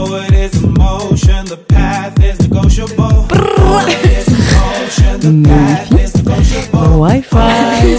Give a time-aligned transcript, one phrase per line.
[0.00, 3.28] Forward is the motion, the path is negotiable.
[3.28, 7.00] Forward is the motion, the path is negotiable.
[7.00, 7.98] Wi-Fi.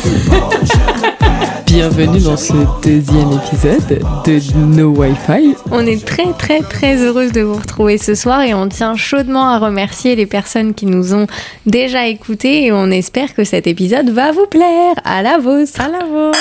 [1.67, 4.39] Bienvenue dans ce deuxième épisode de
[4.75, 5.55] No Wi-Fi.
[5.69, 9.49] On est très très très heureuse de vous retrouver ce soir et on tient chaudement
[9.49, 11.27] à remercier les personnes qui nous ont
[11.67, 14.95] déjà écoutés et on espère que cet épisode va vous plaire.
[15.05, 15.79] À la vôtre.
[15.79, 16.39] À la vôtre.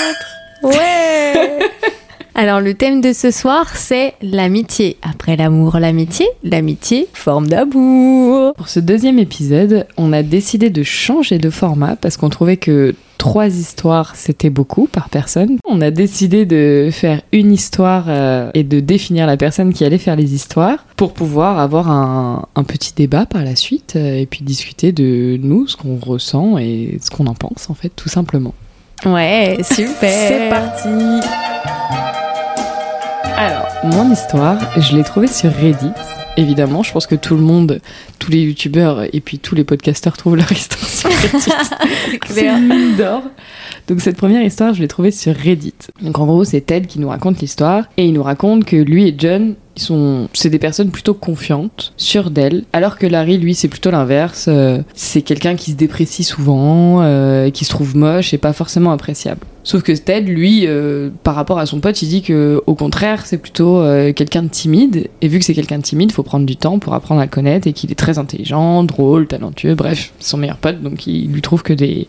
[0.63, 1.59] Ouais.
[2.35, 4.97] Alors le thème de ce soir c'est l'amitié.
[5.03, 8.55] Après l'amour, l'amitié, l'amitié, forme d'amour.
[8.55, 12.95] Pour ce deuxième épisode, on a décidé de changer de format parce qu'on trouvait que
[13.19, 15.59] trois histoires c'était beaucoup par personne.
[15.69, 19.99] On a décidé de faire une histoire euh, et de définir la personne qui allait
[19.99, 24.27] faire les histoires pour pouvoir avoir un, un petit débat par la suite euh, et
[24.27, 28.09] puis discuter de nous, ce qu'on ressent et ce qu'on en pense en fait tout
[28.09, 28.55] simplement.
[29.05, 30.11] Ouais, super.
[30.11, 30.89] C'est parti.
[33.37, 35.93] Alors, mon histoire, je l'ai trouvée sur Reddit.
[36.37, 37.81] Évidemment, je pense que tout le monde,
[38.19, 41.51] tous les youtubeurs et puis tous les podcasteurs trouvent leur histoire sur Reddit.
[42.27, 43.23] C'est une mine d'or.
[43.89, 45.75] Donc cette première histoire, je l'ai trouvée sur Reddit.
[46.03, 49.09] Donc en gros, c'est Ted qui nous raconte l'histoire et il nous raconte que lui
[49.09, 49.55] et John,
[50.33, 54.47] c'est des personnes plutôt confiantes, sûres d'elles, alors que Larry, lui, c'est plutôt l'inverse.
[54.49, 58.93] Euh, c'est quelqu'un qui se déprécie souvent, euh, qui se trouve moche et pas forcément
[58.93, 59.41] appréciable.
[59.63, 63.27] Sauf que Ted, lui, euh, par rapport à son pote, il dit que au contraire,
[63.27, 63.83] c'est plutôt
[64.15, 65.09] quelqu'un de timide.
[65.21, 67.67] Et vu que c'est quelqu'un de timide, faut prendre du temps pour apprendre à connaître
[67.67, 71.63] et qu'il est très intelligent, drôle, talentueux, bref, son meilleur pote, donc il lui trouve
[71.63, 72.09] que des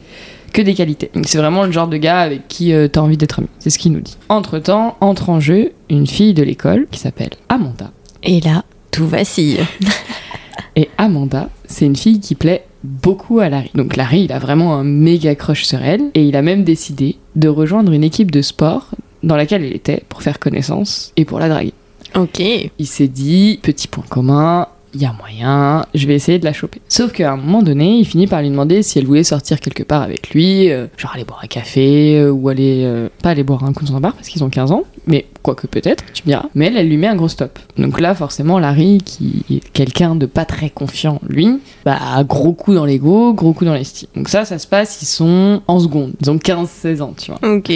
[0.53, 1.11] que des qualités.
[1.13, 3.47] Donc c'est vraiment le genre de gars avec qui euh, t'as envie d'être ami.
[3.59, 4.17] C'est ce qu'il nous dit.
[4.29, 7.91] Entre temps, entre en jeu une fille de l'école qui s'appelle Amanda.
[8.23, 9.59] Et là, tout vacille.
[10.75, 13.71] Et Amanda, c'est une fille qui plaît beaucoup à Larry.
[13.75, 17.17] Donc Larry, il a vraiment un méga crush sur elle et il a même décidé
[17.35, 18.91] de rejoindre une équipe de sport
[19.23, 21.73] dans laquelle elle était pour faire connaissance et pour la draguer.
[22.15, 22.39] Ok.
[22.39, 26.53] Il s'est dit, petit point commun, il y a moyen, je vais essayer de la
[26.53, 26.81] choper.
[26.87, 29.83] Sauf qu'à un moment donné, il finit par lui demander si elle voulait sortir quelque
[29.83, 33.43] part avec lui, euh, genre aller boire un café, euh, ou aller, euh, pas aller
[33.43, 36.23] boire un coup dans un bar parce qu'ils ont 15 ans, mais quoique peut-être, tu
[36.25, 36.45] me diras.
[36.55, 37.57] Mais elle, elle lui met un gros stop.
[37.77, 42.73] Donc là, forcément, Larry, qui est quelqu'un de pas très confiant, lui, bah, gros coup
[42.73, 44.09] dans l'ego, gros coup dans l'estime.
[44.15, 47.39] Donc ça, ça se passe, ils sont en seconde, ils ont 15-16 ans, tu vois.
[47.49, 47.71] Ok.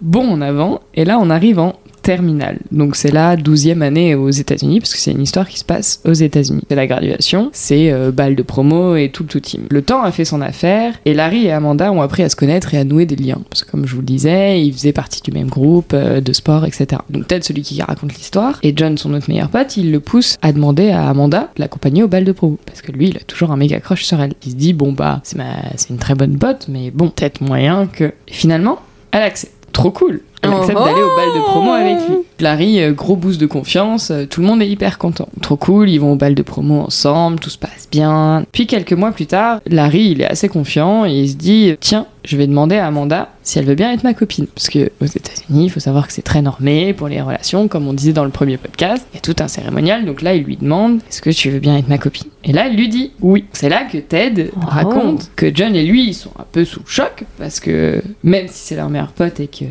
[0.00, 2.58] Bon en avant, et là, on arrive en terminale.
[2.70, 6.00] Donc c'est la douzième année aux États-Unis, parce que c'est une histoire qui se passe
[6.04, 6.62] aux États-Unis.
[6.68, 9.62] C'est la graduation, c'est euh, balle de promo et tout le tout team.
[9.70, 12.74] Le temps a fait son affaire, et Larry et Amanda ont appris à se connaître
[12.74, 13.40] et à nouer des liens.
[13.48, 16.32] Parce que comme je vous le disais, ils faisaient partie du même groupe euh, de
[16.32, 17.00] sport, etc.
[17.08, 20.36] Donc Ted, celui qui raconte l'histoire, et John, son autre meilleur pote, il le pousse
[20.42, 22.58] à demander à Amanda de l'accompagner au bal de promo.
[22.66, 24.34] Parce que lui, il a toujours un méga crush sur elle.
[24.44, 28.12] Il se dit, bon bah, c'est une très bonne pote, mais bon, peut-être moyen que...
[28.26, 28.78] Finalement,
[29.10, 29.63] elle accepte.
[29.74, 32.16] Trop cool elle accepte Oh d'aller au bal de promo avec lui.
[32.40, 35.28] Larry, euh, gros boost de confiance, euh, tout le monde est hyper content.
[35.40, 38.44] Trop cool, ils vont au bal de promo ensemble, tout se passe bien.
[38.52, 42.06] Puis quelques mois plus tard, Larry, il est assez confiant et il se dit tiens,
[42.24, 44.46] je vais demander à Amanda si elle veut bien être ma copine.
[44.54, 47.86] Parce que aux États-Unis, il faut savoir que c'est très normé pour les relations, comme
[47.86, 49.06] on disait dans le premier podcast.
[49.12, 51.60] Il y a tout un cérémonial, donc là, il lui demande est-ce que tu veux
[51.60, 52.26] bien être ma copine?
[52.46, 53.44] Et là, elle lui dit oui.
[53.52, 54.60] C'est là que Ted Oh.
[54.66, 58.46] raconte que John et lui, ils sont un peu sous le choc parce que même
[58.48, 59.64] si c'est leur meilleur pote et que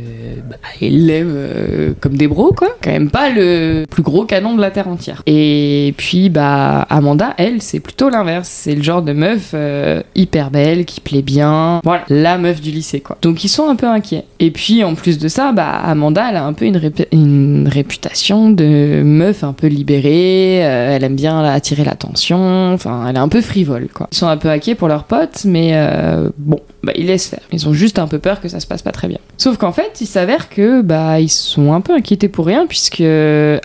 [0.50, 4.55] bah, ils l'aiment euh, comme des bros, quoi, quand même pas le plus gros canon
[4.55, 5.22] de la terre entière.
[5.25, 8.47] Et puis, bah, Amanda, elle, c'est plutôt l'inverse.
[8.50, 11.79] C'est le genre de meuf euh, hyper belle, qui plaît bien.
[11.84, 13.17] Voilà, la meuf du lycée, quoi.
[13.22, 14.24] Donc, ils sont un peu inquiets.
[14.40, 17.68] Et puis, en plus de ça, bah, Amanda, elle a un peu une, rép- une
[17.72, 20.66] réputation de meuf un peu libérée.
[20.66, 22.73] euh, elle aime bien attirer l'attention.
[22.73, 24.07] Enfin, elle est un peu frivole, quoi.
[24.12, 27.41] Ils sont un peu inquiets pour leurs potes, mais euh, bon, bah, ils laissent faire.
[27.52, 29.19] Ils ont juste un peu peur que ça se passe pas très bien.
[29.38, 33.03] Sauf qu'en fait, il s'avère que bah ils sont un peu inquiétés pour rien puisque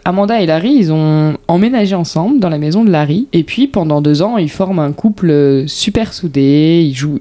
[0.04, 4.00] Amanda et Larry, ils ont emménagé ensemble dans la maison de Larry et puis pendant
[4.00, 6.84] deux ans, ils forment un couple super soudé.
[6.88, 7.18] Ils jouent,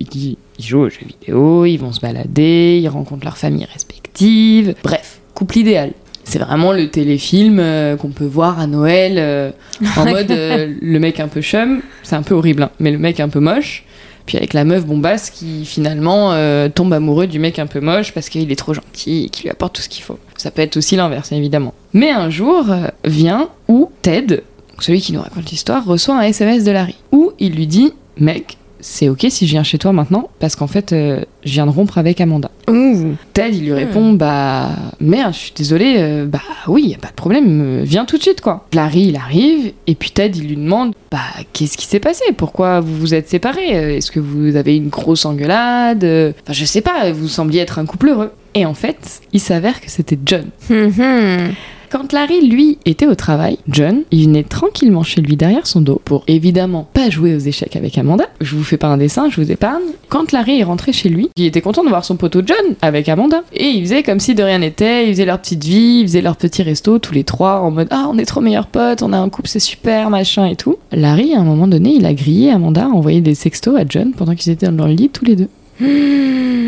[0.59, 4.75] ils jouent aux jeux vidéo, ils vont se balader, ils rencontrent leurs familles respectives.
[4.83, 5.93] Bref, couple idéal.
[6.27, 9.51] C'est vraiment le téléfilm euh, qu'on peut voir à Noël euh,
[9.95, 12.97] en mode euh, le mec un peu chum, c'est un peu horrible, hein, mais le
[12.97, 13.85] mec un peu moche.
[14.25, 16.33] Puis avec la meuf bombasse qui finalement
[16.75, 19.49] tombe amoureux du mec un peu moche parce qu'il est trop gentil et qui lui
[19.49, 20.19] apporte tout ce qu'il faut.
[20.35, 21.73] Ça peut être aussi l'inverse évidemment.
[21.93, 22.65] Mais un jour
[23.05, 24.43] vient où Ted,
[24.79, 28.57] celui qui nous raconte l'histoire, reçoit un SMS de Larry où il lui dit Mec,
[28.79, 31.71] c'est ok si je viens chez toi maintenant parce qu'en fait euh, je viens de
[31.71, 32.51] rompre avec Amanda.
[32.69, 33.15] Ouh.
[33.33, 34.69] Ted il lui répond Bah
[34.99, 38.17] merde, je suis désolé, euh, bah oui, y a pas de problème, euh, viens tout
[38.17, 38.65] de suite quoi.
[38.73, 41.19] Larry il arrive et puis Ted il lui demande Bah
[41.53, 42.23] qu'est-ce qui s'est passé?
[42.35, 43.97] Pourquoi vous vous êtes séparés?
[43.97, 46.03] Est-ce que vous avez une grosse engueulade?
[46.03, 48.31] Enfin je sais pas, vous sembliez être un couple heureux.
[48.53, 50.45] Et en fait, il s'avère que c'était John.
[50.71, 51.53] Hum, hum.
[51.89, 56.01] Quand Larry, lui, était au travail, John, il venait tranquillement chez lui derrière son dos
[56.03, 58.25] pour évidemment pas jouer aux échecs avec Amanda.
[58.41, 59.83] Je vous fais pas un dessin, je vous épargne.
[60.09, 63.07] Quand Larry est rentré chez lui, il était content de voir son poteau John avec
[63.07, 63.43] Amanda.
[63.53, 66.21] Et il faisait comme si de rien n'était, ils faisaient leur petite vie, ils faisaient
[66.21, 69.13] leur petit resto tous les trois en mode Ah, on est trop meilleurs potes, on
[69.13, 70.75] a un couple, c'est super, machin et tout.
[70.91, 74.11] Larry, à un moment donné, il a grillé Amanda, a envoyé des sextos à John
[74.11, 75.49] pendant qu'ils étaient dans leur lit tous les deux.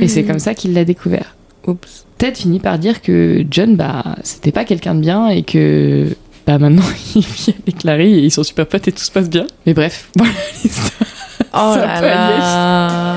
[0.01, 1.35] Et c'est comme ça qu'il l'a découvert.
[1.67, 2.05] Oups.
[2.19, 6.07] Ted finit par dire que John, bah, c'était pas quelqu'un de bien et que
[6.45, 6.83] bah maintenant
[7.15, 9.47] il vit avec Larry et ils sont super potes et tout se passe bien.
[9.65, 11.09] Mais bref, voilà l'histoire.
[11.53, 13.15] Oh là là.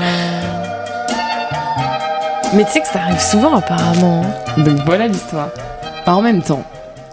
[2.55, 4.23] Mais tu sais que ça arrive souvent apparemment.
[4.57, 5.49] Donc voilà l'histoire.
[6.05, 6.63] En même temps,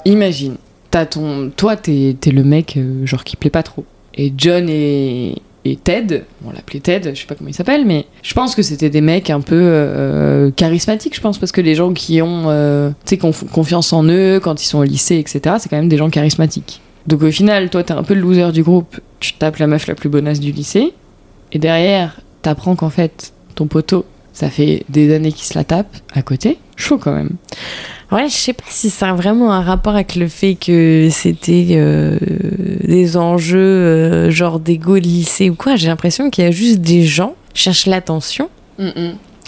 [0.05, 0.59] imagine,
[0.93, 3.85] t'as ton, toi t'es le mec euh, genre qui plaît pas trop.
[4.15, 8.07] Et John et, et Ted, on l'appelait Ted, je sais pas comment il s'appelle, mais
[8.23, 11.75] je pense que c'était des mecs un peu euh, charismatiques, je pense, parce que les
[11.75, 12.91] gens qui ont euh,
[13.53, 16.81] confiance en eux quand ils sont au lycée, etc., c'est quand même des gens charismatiques.
[17.07, 19.87] Donc au final, toi t'es un peu le loser du groupe, tu tapes la meuf
[19.87, 20.95] la plus bonasse du lycée,
[21.53, 25.95] et derrière, t'apprends qu'en fait, ton poteau, ça fait des années qu'il se la tape
[26.15, 26.59] à côté.
[26.77, 27.33] Chaud quand même.
[28.13, 31.69] Ouais, je sais pas si ça a vraiment un rapport avec le fait que c'était
[31.73, 32.19] euh,
[32.83, 35.77] des enjeux euh, genre d'égo de lycée ou quoi.
[35.77, 38.49] J'ai l'impression qu'il y a juste des gens qui cherchent l'attention.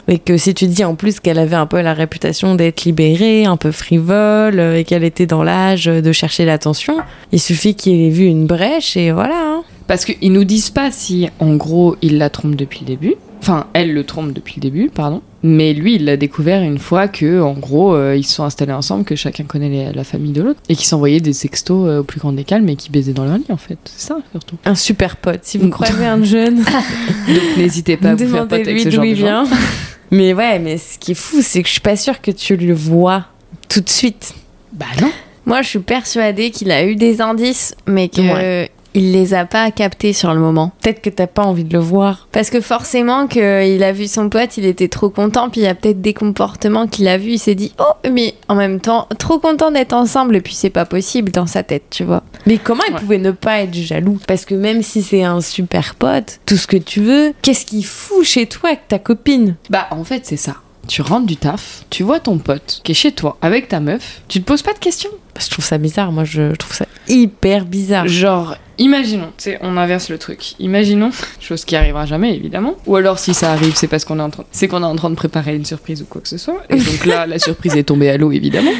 [0.08, 3.46] Et que si tu dis en plus qu'elle avait un peu la réputation d'être libérée,
[3.46, 6.98] un peu frivole, euh, et qu'elle était dans l'âge de chercher l'attention,
[7.32, 9.34] il suffit qu'il ait vu une brèche et voilà.
[9.36, 9.62] hein.
[9.88, 13.14] Parce qu'ils nous disent pas si, en gros, il la trompe depuis le début.
[13.40, 15.20] Enfin, elle le trompe depuis le début, pardon.
[15.44, 18.72] Mais lui, il l'a découvert une fois que, en gros, euh, ils se sont installés
[18.72, 21.98] ensemble, que chacun connaît les- la famille de l'autre, et qu'ils s'envoyaient des sextos euh,
[22.00, 23.78] au plus grand des calmes, et qui baisaient dans leur lit, en fait.
[23.84, 24.56] C'est ça, surtout.
[24.64, 25.40] Un super pote.
[25.42, 26.56] Si vous croisez un jeune,
[27.28, 29.44] Donc n'hésitez pas à vous faire pote avec ce genre de gens.
[30.12, 32.56] mais ouais, mais ce qui est fou, c'est que je suis pas sûre que tu
[32.56, 33.26] le vois
[33.68, 34.34] tout de suite.
[34.72, 35.10] Bah non.
[35.44, 39.70] Moi, je suis persuadée qu'il a eu des indices, mais que il les a pas
[39.70, 40.72] captés sur le moment.
[40.82, 42.28] Peut-être que t'as pas envie de le voir.
[42.32, 43.42] Parce que forcément, qu'il
[43.82, 46.86] a vu son pote, il était trop content, puis il y a peut-être des comportements
[46.86, 50.36] qu'il a vus, il s'est dit oh, mais en même temps, trop content d'être ensemble,
[50.36, 52.22] et puis c'est pas possible dans sa tête, tu vois.
[52.46, 53.00] Mais comment il Ouais.
[53.00, 54.18] pouvait ne pas être jaloux?
[54.26, 57.84] Parce que même si c'est un super pote, tout ce que tu veux, qu'est-ce qu'il
[57.84, 59.56] fout chez toi avec ta copine?
[59.70, 60.56] Bah, en fait, c'est ça.
[60.88, 64.22] Tu rentres du taf, tu vois ton pote qui est chez toi avec ta meuf,
[64.28, 65.10] tu te poses pas de questions.
[65.38, 68.06] Je trouve ça bizarre, moi je, je trouve ça hyper bizarre.
[68.08, 70.54] Genre, imaginons, tu sais, on inverse le truc.
[70.58, 72.74] Imaginons, chose qui arrivera jamais évidemment.
[72.86, 74.96] Ou alors si ça arrive, c'est parce qu'on est en train, c'est qu'on est en
[74.96, 76.62] train de préparer une surprise ou quoi que ce soit.
[76.68, 78.72] Et donc là, la surprise est tombée à l'eau évidemment.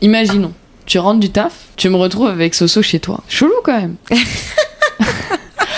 [0.00, 0.52] Imaginons,
[0.86, 3.22] tu rentres du taf, tu me retrouves avec Soso chez toi.
[3.28, 3.96] Chelou quand même.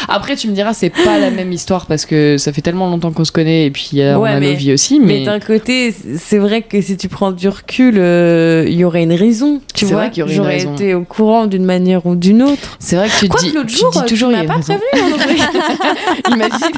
[0.09, 3.13] Après, tu me diras, c'est pas la même histoire parce que ça fait tellement longtemps
[3.13, 4.99] qu'on se connaît et puis euh, on Ouais, a mais- nos vies aussi.
[5.01, 8.79] Mais Mais, d'un côté, c'est vrai que si tu prends du recul, euh, il y
[8.81, 9.61] y aurait une raison.
[9.75, 12.15] Tu C'est vois, vrai qu'il y aurait une j'aurais été au courant d'une manière ou
[12.17, 12.77] d'une autre.
[12.79, 14.47] c'est vrai que tu Quoi dis, que l'autre tu jour, dis tu toujours il y
[14.47, 15.13] m'as pas prévenu.
[15.13, 15.37] André.
[16.31, 16.77] Imagine.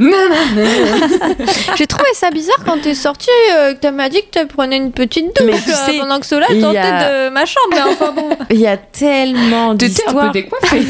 [0.00, 1.44] non, non, non.
[1.76, 4.76] J'ai trouvé ça bizarre quand t'es sorti, euh, que tu m'as dit que tu prenais
[4.76, 7.32] une petite douche Mais tu euh, sais, pendant que cela il y sortait a- de
[7.32, 7.66] ma chambre.
[7.72, 8.28] Mais enfin bon.
[8.50, 10.32] Il y a tellement T'étais un d'histoires.
[10.32, 10.82] peu décoiffée.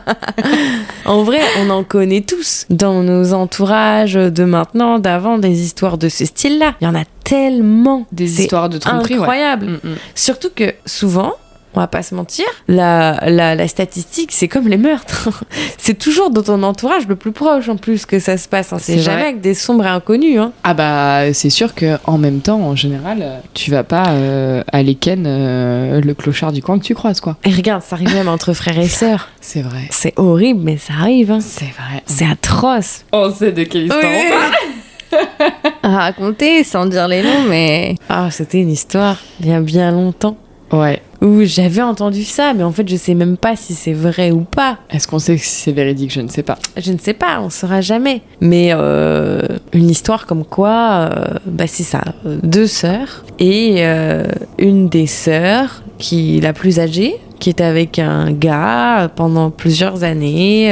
[1.04, 6.08] En vrai, on en connaît tous dans nos entourages de maintenant, d'avant, des histoires de
[6.08, 6.74] ce style-là.
[6.80, 8.06] Il y en a tellement.
[8.12, 9.66] Des histoires de tromperie, incroyable.
[9.66, 9.94] Mm, mm.
[10.14, 11.34] Surtout que souvent,
[11.76, 15.28] on va pas se mentir, la, la, la statistique, c'est comme les meurtres.
[15.78, 18.72] c'est toujours dans ton entourage le plus proche en plus que ça se passe.
[18.72, 18.78] hein.
[18.80, 19.28] C'est jamais vrai.
[19.28, 20.38] avec des sombres inconnus.
[20.40, 20.52] Hein.
[20.64, 24.94] Ah bah c'est sûr que en même temps, en général, tu vas pas euh, aller
[24.94, 27.36] ken euh, le clochard du coin que tu croises quoi.
[27.44, 29.28] Et regarde, ça arrive même entre frères et sœurs.
[29.40, 29.82] C'est vrai.
[29.90, 31.30] C'est horrible, mais ça arrive.
[31.30, 31.40] hein.
[31.40, 32.02] C'est vrai.
[32.06, 33.04] C'est atroce.
[33.12, 34.52] On sait de quelle histoire on parle.
[35.82, 37.94] À raconter sans dire les noms, mais.
[38.08, 40.36] Ah, c'était une histoire il y a bien longtemps.
[40.72, 41.00] Ouais.
[41.22, 44.40] Où j'avais entendu ça, mais en fait, je sais même pas si c'est vrai ou
[44.40, 44.78] pas.
[44.90, 46.12] Est-ce qu'on sait que c'est véridique?
[46.12, 46.58] Je ne sais pas.
[46.76, 48.20] Je ne sais pas, on saura jamais.
[48.40, 49.40] Mais euh,
[49.72, 54.24] une histoire comme quoi, euh, bah c'est ça, euh, deux sœurs et euh,
[54.58, 60.70] une des sœurs qui la plus âgée, qui est avec un gars pendant plusieurs années.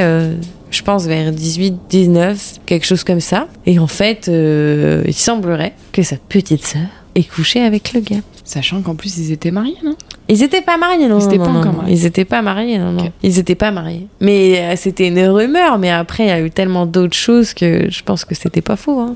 [0.69, 3.47] je pense vers 18, 19, quelque chose comme ça.
[3.65, 8.17] Et en fait, euh, il semblerait que sa petite sœur ait couché avec le gars.
[8.47, 9.95] Sachant qu'en plus ils étaient mariés, non?
[10.29, 11.19] Ils étaient pas mariés, non.
[11.19, 11.77] Ils étaient non, pas non, encore non.
[11.79, 11.95] mariés.
[11.95, 12.95] Ils étaient pas mariés, non.
[13.23, 14.07] Ils étaient pas mariés.
[14.21, 17.89] Mais euh, c'était une rumeur, mais après, il y a eu tellement d'autres choses que
[17.89, 18.99] je pense que c'était pas faux.
[18.99, 19.15] hein.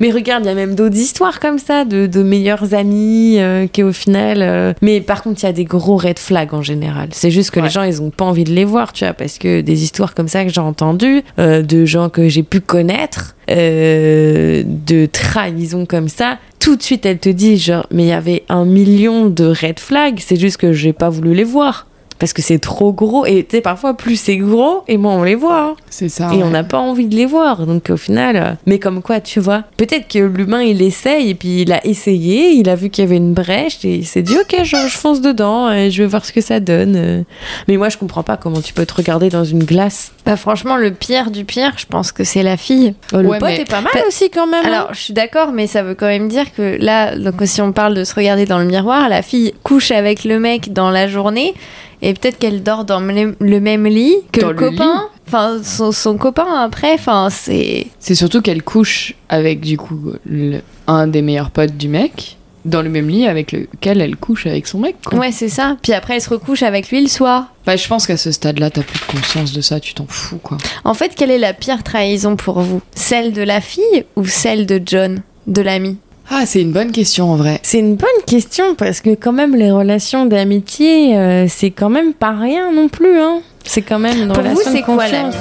[0.00, 3.66] Mais regarde, il y a même d'autres histoires comme ça, de, de meilleurs amis euh,
[3.68, 4.38] qui au final.
[4.42, 7.08] euh, Mais par contre, il y a des gros red flags en général.
[7.12, 7.66] C'est juste que Ouais.
[7.66, 10.14] les gens, ils ont pas envie de les voir, tu vois, parce que des histoires
[10.14, 16.38] comme ça que j'ai entendues, de gens que j'ai pu connaître, de trahison comme ça,
[16.58, 19.78] tout de suite elle te dit genre mais il y avait un million de red
[19.78, 21.86] flags, c'est juste que j'ai pas voulu les voir.
[22.20, 25.22] Parce que c'est trop gros et tu sais parfois plus c'est gros et moins on
[25.24, 25.60] les voit.
[25.60, 25.74] hein.
[25.88, 26.30] C'est ça.
[26.32, 27.66] Et on n'a pas envie de les voir.
[27.66, 31.34] Donc au final, euh, mais comme quoi, tu vois, peut-être que l'humain il essaye et
[31.34, 34.22] puis il a essayé, il a vu qu'il y avait une brèche et il s'est
[34.22, 36.94] dit ok, je, je fonce dedans et je vais voir ce que ça donne.
[36.96, 37.22] Euh,
[37.68, 40.12] Mais moi je comprends pas comment tu peux te regarder dans une glace.
[40.26, 42.94] Bah franchement, le pire du pire, je pense que c'est la fille.
[43.14, 44.62] Oh, le Ouais, pote mais- est pas mal aussi quand même.
[44.64, 44.68] hein.
[44.68, 47.72] Alors, je suis d'accord, mais ça veut quand même dire que là, donc si on
[47.72, 51.08] parle de se regarder dans le miroir, la fille couche avec le mec dans la
[51.08, 51.54] journée
[52.02, 55.08] et peut-être qu'elle dort dans le même lit que Dans le le copain.
[55.28, 57.86] Enfin, son, son copain après, enfin, c'est.
[58.00, 62.82] C'est surtout qu'elle couche avec du coup le- un des meilleurs potes du mec dans
[62.82, 64.96] le même lit avec lequel elle couche avec son mec.
[65.06, 65.18] Quoi.
[65.18, 65.76] Ouais, c'est ça.
[65.82, 67.54] Puis après, elle se recouche avec lui le soir.
[67.64, 70.38] Bah, je pense qu'à ce stade-là, t'as plus de conscience de ça, tu t'en fous
[70.42, 70.58] quoi.
[70.84, 72.82] En fait, quelle est la pire trahison pour vous?
[72.94, 75.96] Celle de la fille ou celle de John, de l'ami?
[76.32, 77.58] Ah, c'est une bonne question en vrai.
[77.64, 82.14] C'est une bonne question parce que quand même les relations d'amitié, euh, c'est quand même
[82.14, 83.18] pas rien non plus.
[83.18, 83.40] Hein.
[83.64, 85.40] C'est quand même une Pour vous, relation c'est de quoi l'amitié?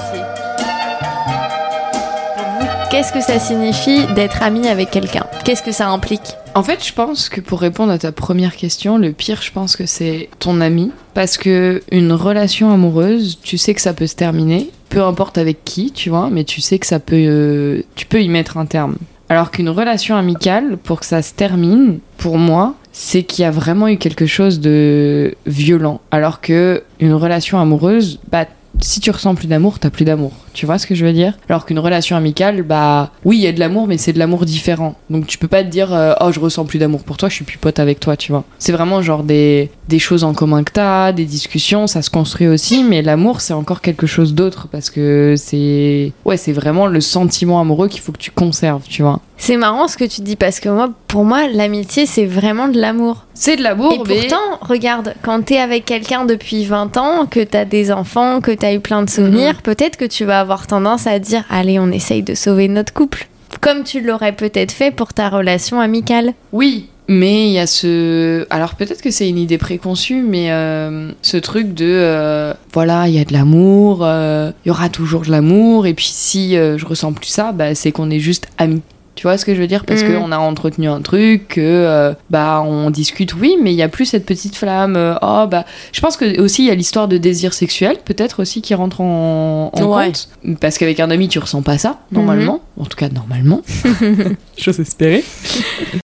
[2.89, 5.27] Qu'est-ce que ça signifie d'être ami avec quelqu'un?
[5.45, 6.33] Qu'est-ce que ça implique?
[6.55, 9.75] En fait, je pense que pour répondre à ta première question, le pire, je pense
[9.75, 10.91] que c'est ton ami.
[11.13, 15.63] Parce que une relation amoureuse, tu sais que ça peut se terminer, peu importe avec
[15.63, 18.65] qui, tu vois, mais tu sais que ça peut, euh, tu peux y mettre un
[18.65, 18.95] terme.
[19.29, 23.51] Alors qu'une relation amicale, pour que ça se termine, pour moi, c'est qu'il y a
[23.51, 26.01] vraiment eu quelque chose de violent.
[26.09, 28.45] Alors que une relation amoureuse, bah
[28.81, 30.31] si tu ressens plus d'amour, t'as plus d'amour.
[30.53, 31.37] Tu vois ce que je veux dire?
[31.49, 34.45] Alors qu'une relation amicale, bah oui, il y a de l'amour, mais c'est de l'amour
[34.45, 34.95] différent.
[35.09, 37.35] Donc tu peux pas te dire, euh, oh, je ressens plus d'amour pour toi, je
[37.35, 38.43] suis plus pote avec toi, tu vois.
[38.57, 42.47] C'est vraiment genre des, des choses en commun que t'as, des discussions, ça se construit
[42.47, 46.11] aussi, mais l'amour, c'est encore quelque chose d'autre parce que c'est.
[46.25, 49.21] Ouais, c'est vraiment le sentiment amoureux qu'il faut que tu conserves, tu vois.
[49.41, 52.79] C'est marrant ce que tu dis parce que moi, pour moi, l'amitié, c'est vraiment de
[52.79, 53.25] l'amour.
[53.33, 54.19] C'est de l'amour, Et mais.
[54.19, 58.73] pourtant, regarde, quand t'es avec quelqu'un depuis 20 ans, que t'as des enfants, que t'as
[58.73, 59.61] eu plein de souvenirs, Mhm.
[59.63, 63.27] peut-être que tu vas avoir tendance à dire Allez, on essaye de sauver notre couple.
[63.61, 66.33] Comme tu l'aurais peut-être fait pour ta relation amicale.
[66.51, 68.45] Oui, mais il y a ce.
[68.51, 71.85] Alors peut-être que c'est une idée préconçue, mais euh, ce truc de.
[71.87, 75.93] euh, voilà, il y a de l'amour, euh, il y aura toujours de l'amour, et
[75.93, 78.81] puis si je ressens plus ça, bah, c'est qu'on est juste amis.
[79.15, 79.83] Tu vois ce que je veux dire?
[79.85, 80.13] Parce Mhm.
[80.19, 83.89] qu'on a entretenu un truc, que euh, bah on discute, oui, mais il y a
[83.89, 84.95] plus cette petite flamme.
[84.95, 88.41] euh, oh bah, je pense que aussi il y a l'histoire de désir sexuel, peut-être
[88.41, 90.05] aussi qui rentre en, en Ouais.
[90.05, 90.29] compte.
[90.61, 93.61] Parce qu'avec un ami tu ressens pas ça normalement, en tout cas normalement.
[94.57, 95.23] J'ose espérer.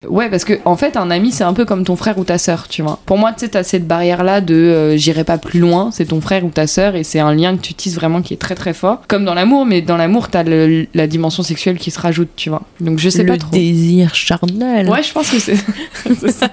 [0.08, 2.38] Ouais, parce que en fait, un ami, c'est un peu comme ton frère ou ta
[2.38, 3.00] sœur, tu vois.
[3.04, 6.20] Pour moi, tu sais, t'as cette barrière-là de euh, j'irai pas plus loin, c'est ton
[6.20, 8.54] frère ou ta sœur, et c'est un lien que tu tisses vraiment qui est très
[8.54, 9.00] très fort.
[9.08, 12.48] Comme dans l'amour, mais dans l'amour, t'as le- la dimension sexuelle qui se rajoute, tu
[12.50, 12.62] vois.
[12.80, 13.50] Donc je sais le pas trop.
[13.50, 14.88] désir charnel.
[14.88, 15.56] Ouais, je pense que c'est.
[16.30, 16.50] ça.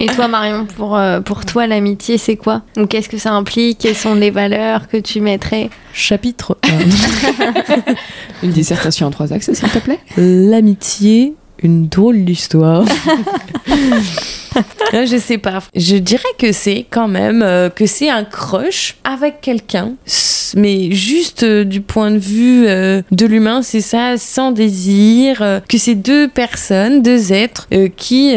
[0.00, 2.62] Et toi, Marion, pour, euh, pour toi, l'amitié, c'est quoi?
[2.76, 3.78] Ou qu'est-ce que ça implique?
[3.78, 5.70] Quelles sont les valeurs que tu mettrais?
[5.92, 6.56] Chapitre
[8.44, 9.98] Une dissertation en trois axes, s'il te plaît.
[10.16, 10.22] 1.
[10.50, 11.34] L'amitié,
[11.64, 12.84] une drôle d'histoire.
[14.92, 15.62] Je sais pas.
[15.74, 19.92] Je dirais que c'est quand même euh, que c'est un crush avec quelqu'un,
[20.56, 25.62] mais juste euh, du point de vue euh, de l'humain, c'est ça, sans désir.
[25.68, 28.34] que c'est deux personnes, deux êtres qui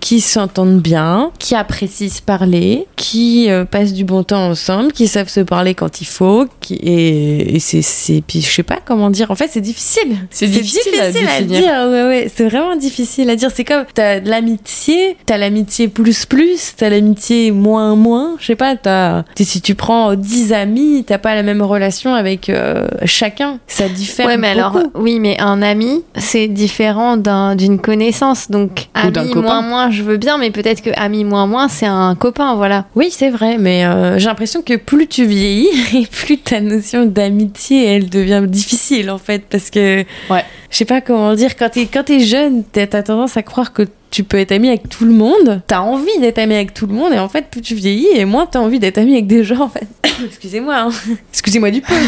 [0.00, 5.28] qui s'entendent bien, qui apprécient se parler, qui passent du bon temps ensemble, qui savent
[5.28, 9.10] se parler quand il faut, qui et, et c'est c'est puis je sais pas comment
[9.10, 9.30] dire.
[9.30, 10.16] En fait, c'est difficile.
[10.30, 11.46] C'est difficile à définir.
[11.46, 11.88] dire.
[11.88, 13.50] Ouais, ouais, c'est vraiment difficile à dire.
[13.54, 18.36] C'est comme t'as de l'amitié, t'as l'amitié plus plus, t'as l'amitié moins moins.
[18.38, 22.48] Je sais pas, t'as si tu prends 10 amis, t'as pas la même relation avec
[22.48, 23.58] euh, chacun.
[23.66, 24.78] Ça diffère Ouais, mais beaucoup.
[24.78, 28.50] alors, oui, mais un ami, c'est différent d'un- d'une connaissance.
[28.50, 31.86] Donc, Ou ami moins moins, je veux bien, mais peut-être que ami moins moins, c'est
[31.86, 32.86] un copain, voilà.
[32.94, 37.04] Oui, c'est vrai, mais euh, j'ai l'impression que plus tu vieillis et plus ta notion
[37.06, 40.44] d'amitié, elle devient difficile en fait, parce que Ouais.
[40.70, 41.50] je sais pas comment dire.
[41.56, 41.68] Quand
[42.04, 45.62] t'es jeune, t'as tendance à croire que tu peux être ami avec tout le monde.
[45.66, 48.24] T'as envie d'être ami avec tout le monde, et en fait, plus tu vieillis, et
[48.24, 49.88] moins t'as envie d'être ami avec des gens en fait.
[50.24, 50.90] Excusez-moi, hein.
[51.32, 51.94] excusez-moi du peu.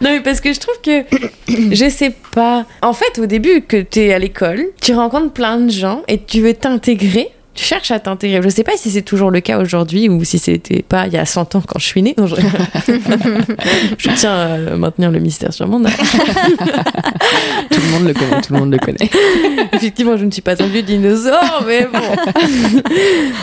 [0.00, 1.04] Non mais parce que je trouve que
[1.74, 2.64] je sais pas.
[2.80, 6.40] En fait, au début que t'es à l'école, tu rencontres plein de gens et tu
[6.40, 8.40] veux t'intégrer tu cherches à t'intégrer.
[8.42, 11.16] Je sais pas si c'est toujours le cas aujourd'hui ou si c'était pas il y
[11.16, 12.14] a 100 ans quand je suis née.
[12.16, 12.36] Non, je...
[13.98, 15.92] je tiens à maintenir le mystère sur mon âge.
[17.70, 19.10] Tout le monde le connaît, tout le monde le connaît.
[19.72, 21.98] Effectivement, je ne suis pas un vieux dinosaure, mais bon.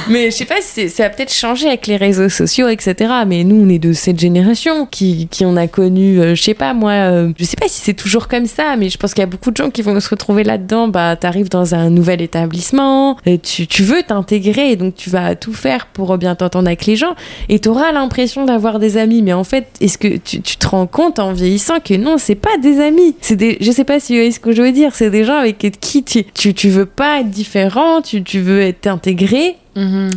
[0.10, 3.12] mais je sais pas si ça a peut-être changé avec les réseaux sociaux, etc.
[3.26, 6.54] Mais nous, on est de cette génération qui, qui on a connu, euh, je sais
[6.54, 9.22] pas moi, euh, je sais pas si c'est toujours comme ça, mais je pense qu'il
[9.22, 10.88] y a beaucoup de gens qui vont se retrouver là-dedans.
[10.88, 15.54] Bah, t'arrives dans un nouvel établissement, et tu, tu veux t'intégrer, donc tu vas tout
[15.54, 17.16] faire pour bien t'entendre avec les gens,
[17.50, 19.22] et t'auras l'impression d'avoir des amis.
[19.22, 22.36] Mais en fait, est-ce que tu, tu te rends compte en vieillissant que non, c'est
[22.36, 23.16] pas des amis.
[23.22, 24.96] C'est des, je sais pas si vous voyez ce que je veux dire.
[24.96, 28.62] C'est des gens avec qui tu, tu, tu veux pas être différent, tu, tu veux
[28.62, 29.56] être intégré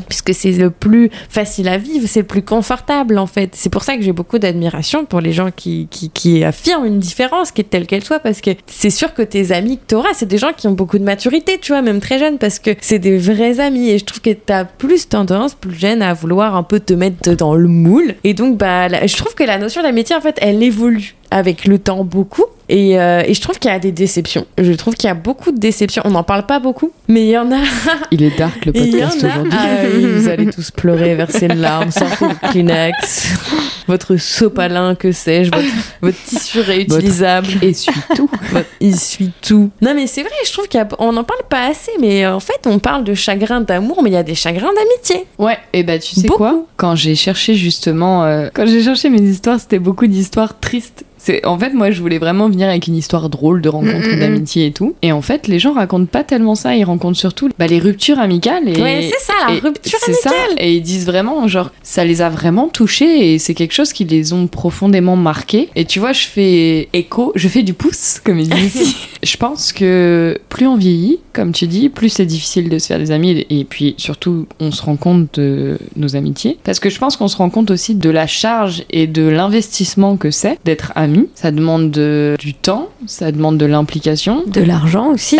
[0.08, 3.50] puisque c'est le plus facile à vivre, c'est le plus confortable en fait.
[3.54, 7.52] C'est pour ça que j'ai beaucoup d'admiration pour les gens qui, qui, affirment une différence,
[7.52, 10.26] qui est telle qu'elle soit, parce que c'est sûr que tes amis que t'auras, c'est
[10.26, 12.98] des gens qui ont beaucoup de maturité, tu vois, même très jeunes, parce que c'est
[12.98, 13.90] des vrais amis.
[13.90, 17.34] Et je trouve que t'as plus tendance, plus jeune, à vouloir un peu te mettre
[17.34, 18.14] dans le moule.
[18.24, 21.78] Et donc, bah, je trouve que la notion d'amitié, en fait, elle évolue avec le
[21.78, 22.44] temps beaucoup.
[22.72, 24.46] Et, euh, et je trouve qu'il y a des déceptions.
[24.56, 26.02] Je trouve qu'il y a beaucoup de déceptions.
[26.04, 27.58] On n'en parle pas beaucoup, mais il y en a.
[28.12, 29.52] Il est dark le podcast aujourd'hui.
[29.52, 33.32] Ah oui, vous allez tous pleurer, verser une larme, sortez le Kleenex,
[33.88, 35.66] votre sopalin, que sais-je, votre,
[36.00, 37.48] votre tissu réutilisable.
[37.62, 38.30] Et suis tout.
[38.52, 39.70] Votre- Il suit tout.
[39.82, 42.78] Non mais c'est vrai, je trouve qu'on n'en parle pas assez, mais en fait on
[42.78, 45.26] parle de chagrin d'amour, mais il y a des chagrins d'amitié.
[45.38, 46.38] Ouais, et bah tu sais Beaucoup?
[46.38, 51.04] quoi Quand j'ai cherché justement, euh, quand j'ai cherché mes histoires, c'était beaucoup d'histoires tristes.
[51.22, 54.12] C'est en fait moi je voulais vraiment venir avec une histoire drôle de rencontre, Mm,
[54.12, 54.20] mm, mm.
[54.20, 54.94] d'amitié et tout.
[55.02, 58.18] Et en fait les gens racontent pas tellement ça, ils racontent surtout bah, les ruptures
[58.18, 60.30] amicales et ouais, c'est ça, la et rupture ça.
[60.30, 60.56] amicale.
[60.58, 64.04] Et ils disent vraiment, genre, ça les a vraiment touchés et c'est quelque chose qui
[64.04, 65.68] les ont profondément marqués.
[65.76, 69.72] Et tu vois, je fais écho, je fais du pouce, comme ils disent je pense
[69.72, 73.46] que plus on vieillit, comme tu dis, plus c'est difficile de se faire des amis
[73.50, 76.56] et puis surtout, on se rend compte de nos amitiés.
[76.64, 80.16] Parce que je pense qu'on se rend compte aussi de la charge et de l'investissement
[80.16, 81.09] que c'est d'être ami.
[81.34, 84.42] Ça demande de- du temps, ça demande de l'implication.
[84.46, 85.38] De l'argent aussi.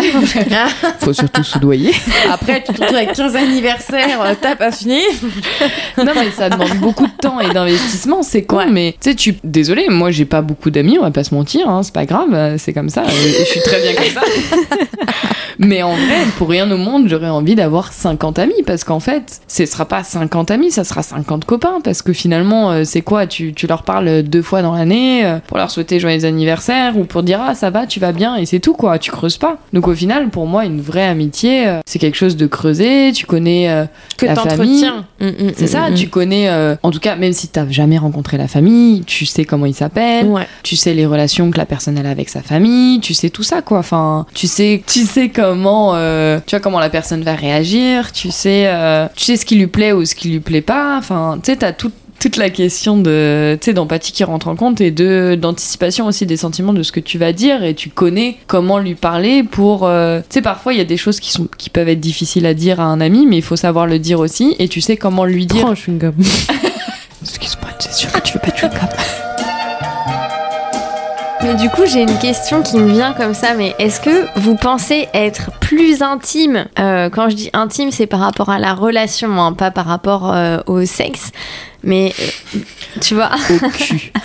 [0.99, 1.91] Faut surtout soudoyer.
[2.31, 4.99] Après, tu te retrouves avec 15 anniversaires, euh, t'as pas fini.
[5.97, 8.69] Non mais ça demande beaucoup de temps et d'investissement, c'est con, Ouais.
[8.69, 9.35] mais tu sais, tu...
[9.43, 12.29] Désolé, moi j'ai pas beaucoup d'amis, on va pas se mentir, hein, c'est pas grave,
[12.33, 14.21] euh, c'est comme ça, je suis très bien comme ça.
[15.59, 19.41] mais en vrai, pour rien au monde, j'aurais envie d'avoir 50 amis, parce qu'en fait,
[19.47, 23.27] ce sera pas 50 amis, ça sera 50 copains, parce que finalement, euh, c'est quoi,
[23.27, 27.23] tu, tu leur parles deux fois dans l'année pour leur souhaiter joyeux anniversaire ou pour
[27.23, 29.57] dire ah ça va, tu vas bien, et c'est tout quoi, tu creuses pas.
[29.73, 33.25] Donc au final, pour moi, une vraie amitié, euh, c'est quelque chose de creusé, tu
[33.25, 33.69] connais...
[33.69, 33.85] euh,
[34.17, 35.05] Que La t'entretiens.
[35.19, 37.97] Mm, mm, c'est mm, ça, tu connais, euh, en tout cas, même si t'as jamais
[37.97, 40.47] rencontré la famille, tu sais comment ils s'appellent, Ouais.
[40.63, 43.61] tu sais les relations que la personne a avec sa famille, tu sais tout ça
[43.61, 43.77] quoi.
[43.79, 48.31] Enfin, tu sais, tu sais comment, euh, tu vois comment la personne va réagir, tu
[48.31, 50.97] sais, euh, tu sais ce qui lui plaît ou ce qui lui plaît pas.
[50.97, 51.91] Enfin, tu sais, t'as tout-
[52.21, 56.27] toute la question de, tu sais, d'empathie qui rentre en compte et de d'anticipation aussi
[56.27, 59.87] des sentiments de ce que tu vas dire et tu connais comment lui parler pour,
[59.87, 62.45] euh, tu sais, parfois il y a des choses qui sont qui peuvent être difficiles
[62.45, 64.97] à dire à un ami, mais il faut savoir le dire aussi et tu sais
[64.97, 65.61] comment lui dire.
[65.61, 66.13] Prends un chewing-gum.
[67.23, 68.89] Excuse-moi, c'est sûr que tu veux pas de chewing-gum.
[68.99, 69.30] Mais
[71.61, 73.53] du coup, j'ai une question qui me vient comme ça.
[73.53, 78.19] Mais est-ce que vous pensez être plus intime Euh, Quand je dis intime, c'est par
[78.19, 81.31] rapport à la relation, hein, pas par rapport euh, au sexe.
[81.83, 82.59] Mais euh,
[82.99, 83.29] tu vois.
[83.49, 84.11] Au cul.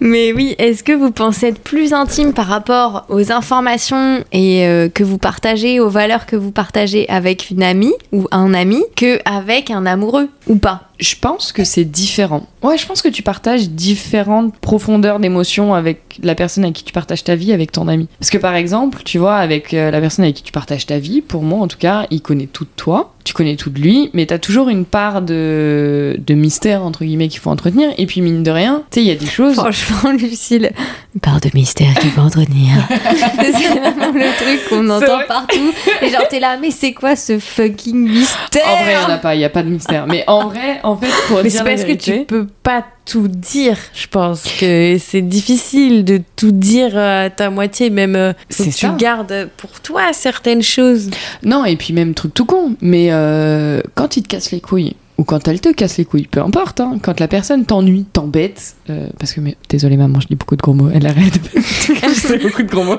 [0.00, 4.88] Mais oui, est-ce que vous pensez être plus intime par rapport aux informations et euh,
[4.88, 9.18] que vous partagez, aux valeurs que vous partagez avec une amie ou un ami, que
[9.24, 10.82] avec un amoureux ou pas?
[10.98, 12.46] Je pense que c'est différent.
[12.62, 16.92] Ouais, je pense que tu partages différentes profondeurs d'émotions avec la personne avec qui tu
[16.92, 18.08] partages ta vie, avec ton ami.
[18.18, 20.98] Parce que par exemple, tu vois, avec euh, la personne avec qui tu partages ta
[20.98, 23.80] vie, pour moi en tout cas, il connaît tout de toi, tu connais tout de
[23.80, 27.90] lui, mais t'as toujours une part de, de mystère, entre guillemets, qu'il faut entretenir.
[27.98, 29.54] Et puis mine de rien, tu sais, il y a des choses...
[29.54, 30.70] Franchement, Lucille,
[31.14, 32.72] une part de mystère qui va entretenir.
[32.88, 35.72] c'est vraiment le truc qu'on entend partout.
[36.02, 38.62] Et genre, t'es là, mais c'est quoi ce fucking mystère?
[38.68, 40.06] En vrai, il n'y en a pas, il n'y a pas de mystère.
[40.06, 43.26] Mais en vrai, en fait, pour Mais dire c'est parce que tu peux pas tout
[43.26, 43.76] dire.
[43.92, 48.86] Je pense que c'est difficile de tout dire à ta moitié, même euh, que tu
[48.96, 51.10] gardes pour toi certaines choses.
[51.42, 54.94] Non, et puis même truc tout con, mais euh, quand il te casse les couilles,
[55.18, 58.76] ou quand elle te casse les couilles, peu importe, hein, quand la personne t'ennuie, t'embête,
[58.90, 62.36] euh, parce que, mais, désolé maman, je dis beaucoup de gros mots, elle arrête, je
[62.36, 62.96] dis beaucoup de gros mots.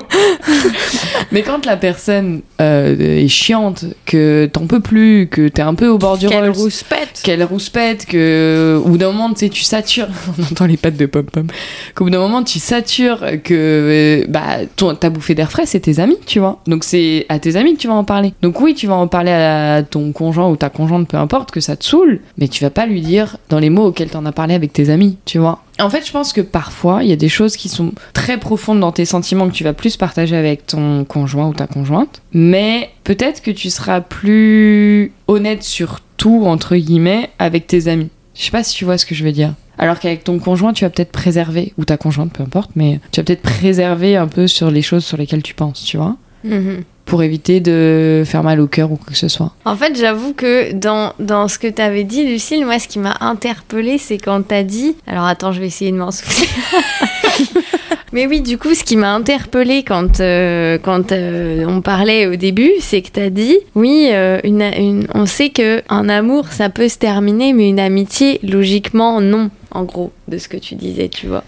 [1.32, 5.88] mais quand la personne euh, est chiante, que t'en peux plus, que t'es un peu
[5.88, 9.62] au bord du Quelle rouspète qu'elle rouspète, que au bout d'un moment, tu sais, tu
[9.62, 11.46] satures, on entend les pattes de pom-pom,
[11.94, 15.80] qu'au bout d'un moment, tu satures, que euh, bah, ton, ta bouffée d'air frais, c'est
[15.80, 16.60] tes amis, tu vois.
[16.66, 18.34] Donc c'est à tes amis que tu vas en parler.
[18.42, 21.60] Donc oui, tu vas en parler à ton conjoint ou ta conjointe, peu importe, que
[21.60, 24.32] ça te saoule, mais tu vas pas lui dire dans les mots auxquels t'en as
[24.32, 25.62] parlé avec tes amis, tu vois.
[25.80, 28.80] En fait, je pense que parfois, il y a des choses qui sont très profondes
[28.80, 32.90] dans tes sentiments que tu vas plus partager avec ton conjoint ou ta conjointe, mais
[33.04, 38.08] peut-être que tu seras plus honnête sur tout, entre guillemets, avec tes amis.
[38.34, 39.54] Je sais pas si tu vois ce que je veux dire.
[39.78, 43.20] Alors qu'avec ton conjoint, tu vas peut-être préserver, ou ta conjointe, peu importe, mais tu
[43.20, 46.16] vas peut-être préserver un peu sur les choses sur lesquelles tu penses, tu vois
[46.48, 46.82] Mhm.
[47.04, 49.52] Pour éviter de faire mal au cœur ou quoi que ce soit.
[49.64, 52.98] En fait, j'avoue que dans, dans ce que tu avais dit, Lucille, moi, ce qui
[52.98, 54.94] m'a interpellée, c'est quand tu as dit.
[55.06, 56.48] Alors, attends, je vais essayer de m'en souvenir.
[58.12, 62.36] Mais oui, du coup, ce qui m'a interpellée quand, euh, quand euh, on parlait au
[62.36, 66.46] début, c'est que tu as dit oui, euh, une, une- on sait que un amour,
[66.50, 69.50] ça peut se terminer, mais une amitié, logiquement, non.
[69.70, 71.44] En gros, de ce que tu disais, tu vois.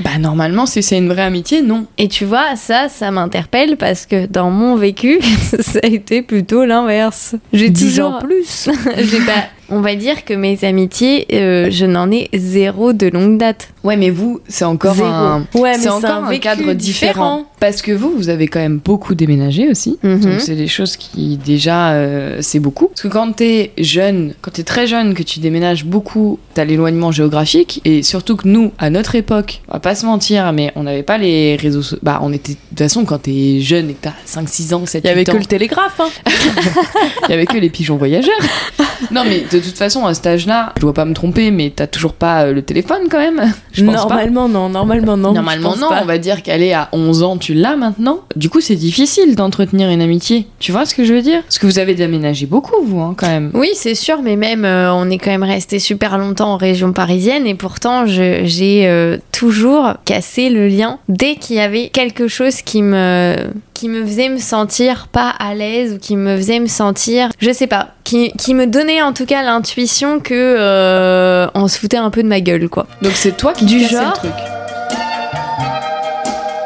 [0.00, 1.86] Bah normalement, si c'est une vraie amitié, non.
[1.98, 5.18] Et tu vois, ça, ça m'interpelle parce que dans mon vécu,
[5.60, 7.34] ça a été plutôt l'inverse.
[7.52, 12.30] J'ai toujours plus J'ai pas- On va dire que mes amitiés, euh, je n'en ai
[12.34, 13.68] zéro de longue date.
[13.84, 15.08] Ouais, mais vous, c'est encore Zéro.
[15.08, 17.46] un, Ouais, c'est encore un, cadre différent.
[17.60, 19.98] Parce que vous, vous avez quand même beaucoup déménagé aussi.
[20.02, 20.20] Mhm.
[20.20, 22.88] Donc c'est des choses qui déjà, euh, c'est beaucoup.
[22.88, 27.12] Parce que quand t'es jeune, quand t'es très jeune, que tu déménages beaucoup, t'as l'éloignement
[27.12, 27.80] géographique.
[27.84, 31.02] Et surtout que nous, à notre époque, on va pas se mentir, mais on n'avait
[31.02, 31.98] pas les réseaux sociaux.
[32.02, 34.86] Bah, on était, de toute façon, quand t'es jeune et que t'as 5, 6 ans,
[34.86, 36.00] 7, Il y avait 8 ans, que le télégraphe.
[36.00, 36.08] Hein.
[37.28, 38.32] il y avait que les pigeons voyageurs.
[39.10, 41.86] non, mais de toute façon, à cet âge-là, je dois pas me tromper, mais t'as
[41.86, 43.52] toujours pas euh, le téléphone quand même.
[43.72, 44.08] Je pense pas.
[44.08, 44.68] normalement, non.
[44.68, 45.32] Normalement, non.
[45.32, 46.02] Normalement, je pense non, pas.
[46.02, 48.20] on va dire qu'elle est à 11 ans, tu l'as maintenant.
[48.34, 50.48] Du coup, c'est difficile d'entretenir une amitié.
[50.58, 51.42] Tu vois ce que je veux dire?
[51.42, 53.52] Parce que vous avez déménagé beaucoup, vous, hein, quand même.
[53.54, 56.92] Oui, c'est sûr, mais même euh, on est quand même resté super longtemps en région
[56.92, 62.62] parisienne et pourtant j'ai euh, toujours cassé le lien dès qu'il y avait quelque chose
[62.62, 63.36] qui me
[63.78, 67.52] qui me faisait me sentir pas à l'aise ou qui me faisait me sentir, je
[67.52, 71.96] sais pas, qui, qui me donnait en tout cas l'intuition que euh, on se foutait
[71.96, 72.86] un peu de ma gueule quoi.
[73.02, 74.32] Donc c'est toi qui Du genre le truc.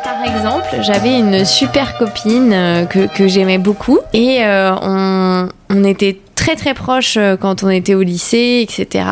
[0.04, 5.84] Par exemple, j'avais une super copine euh, que, que j'aimais beaucoup et euh, on, on
[5.84, 9.04] était très très proches euh, quand on était au lycée, etc.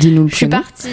[0.00, 0.88] Dis-nous Je suis partie,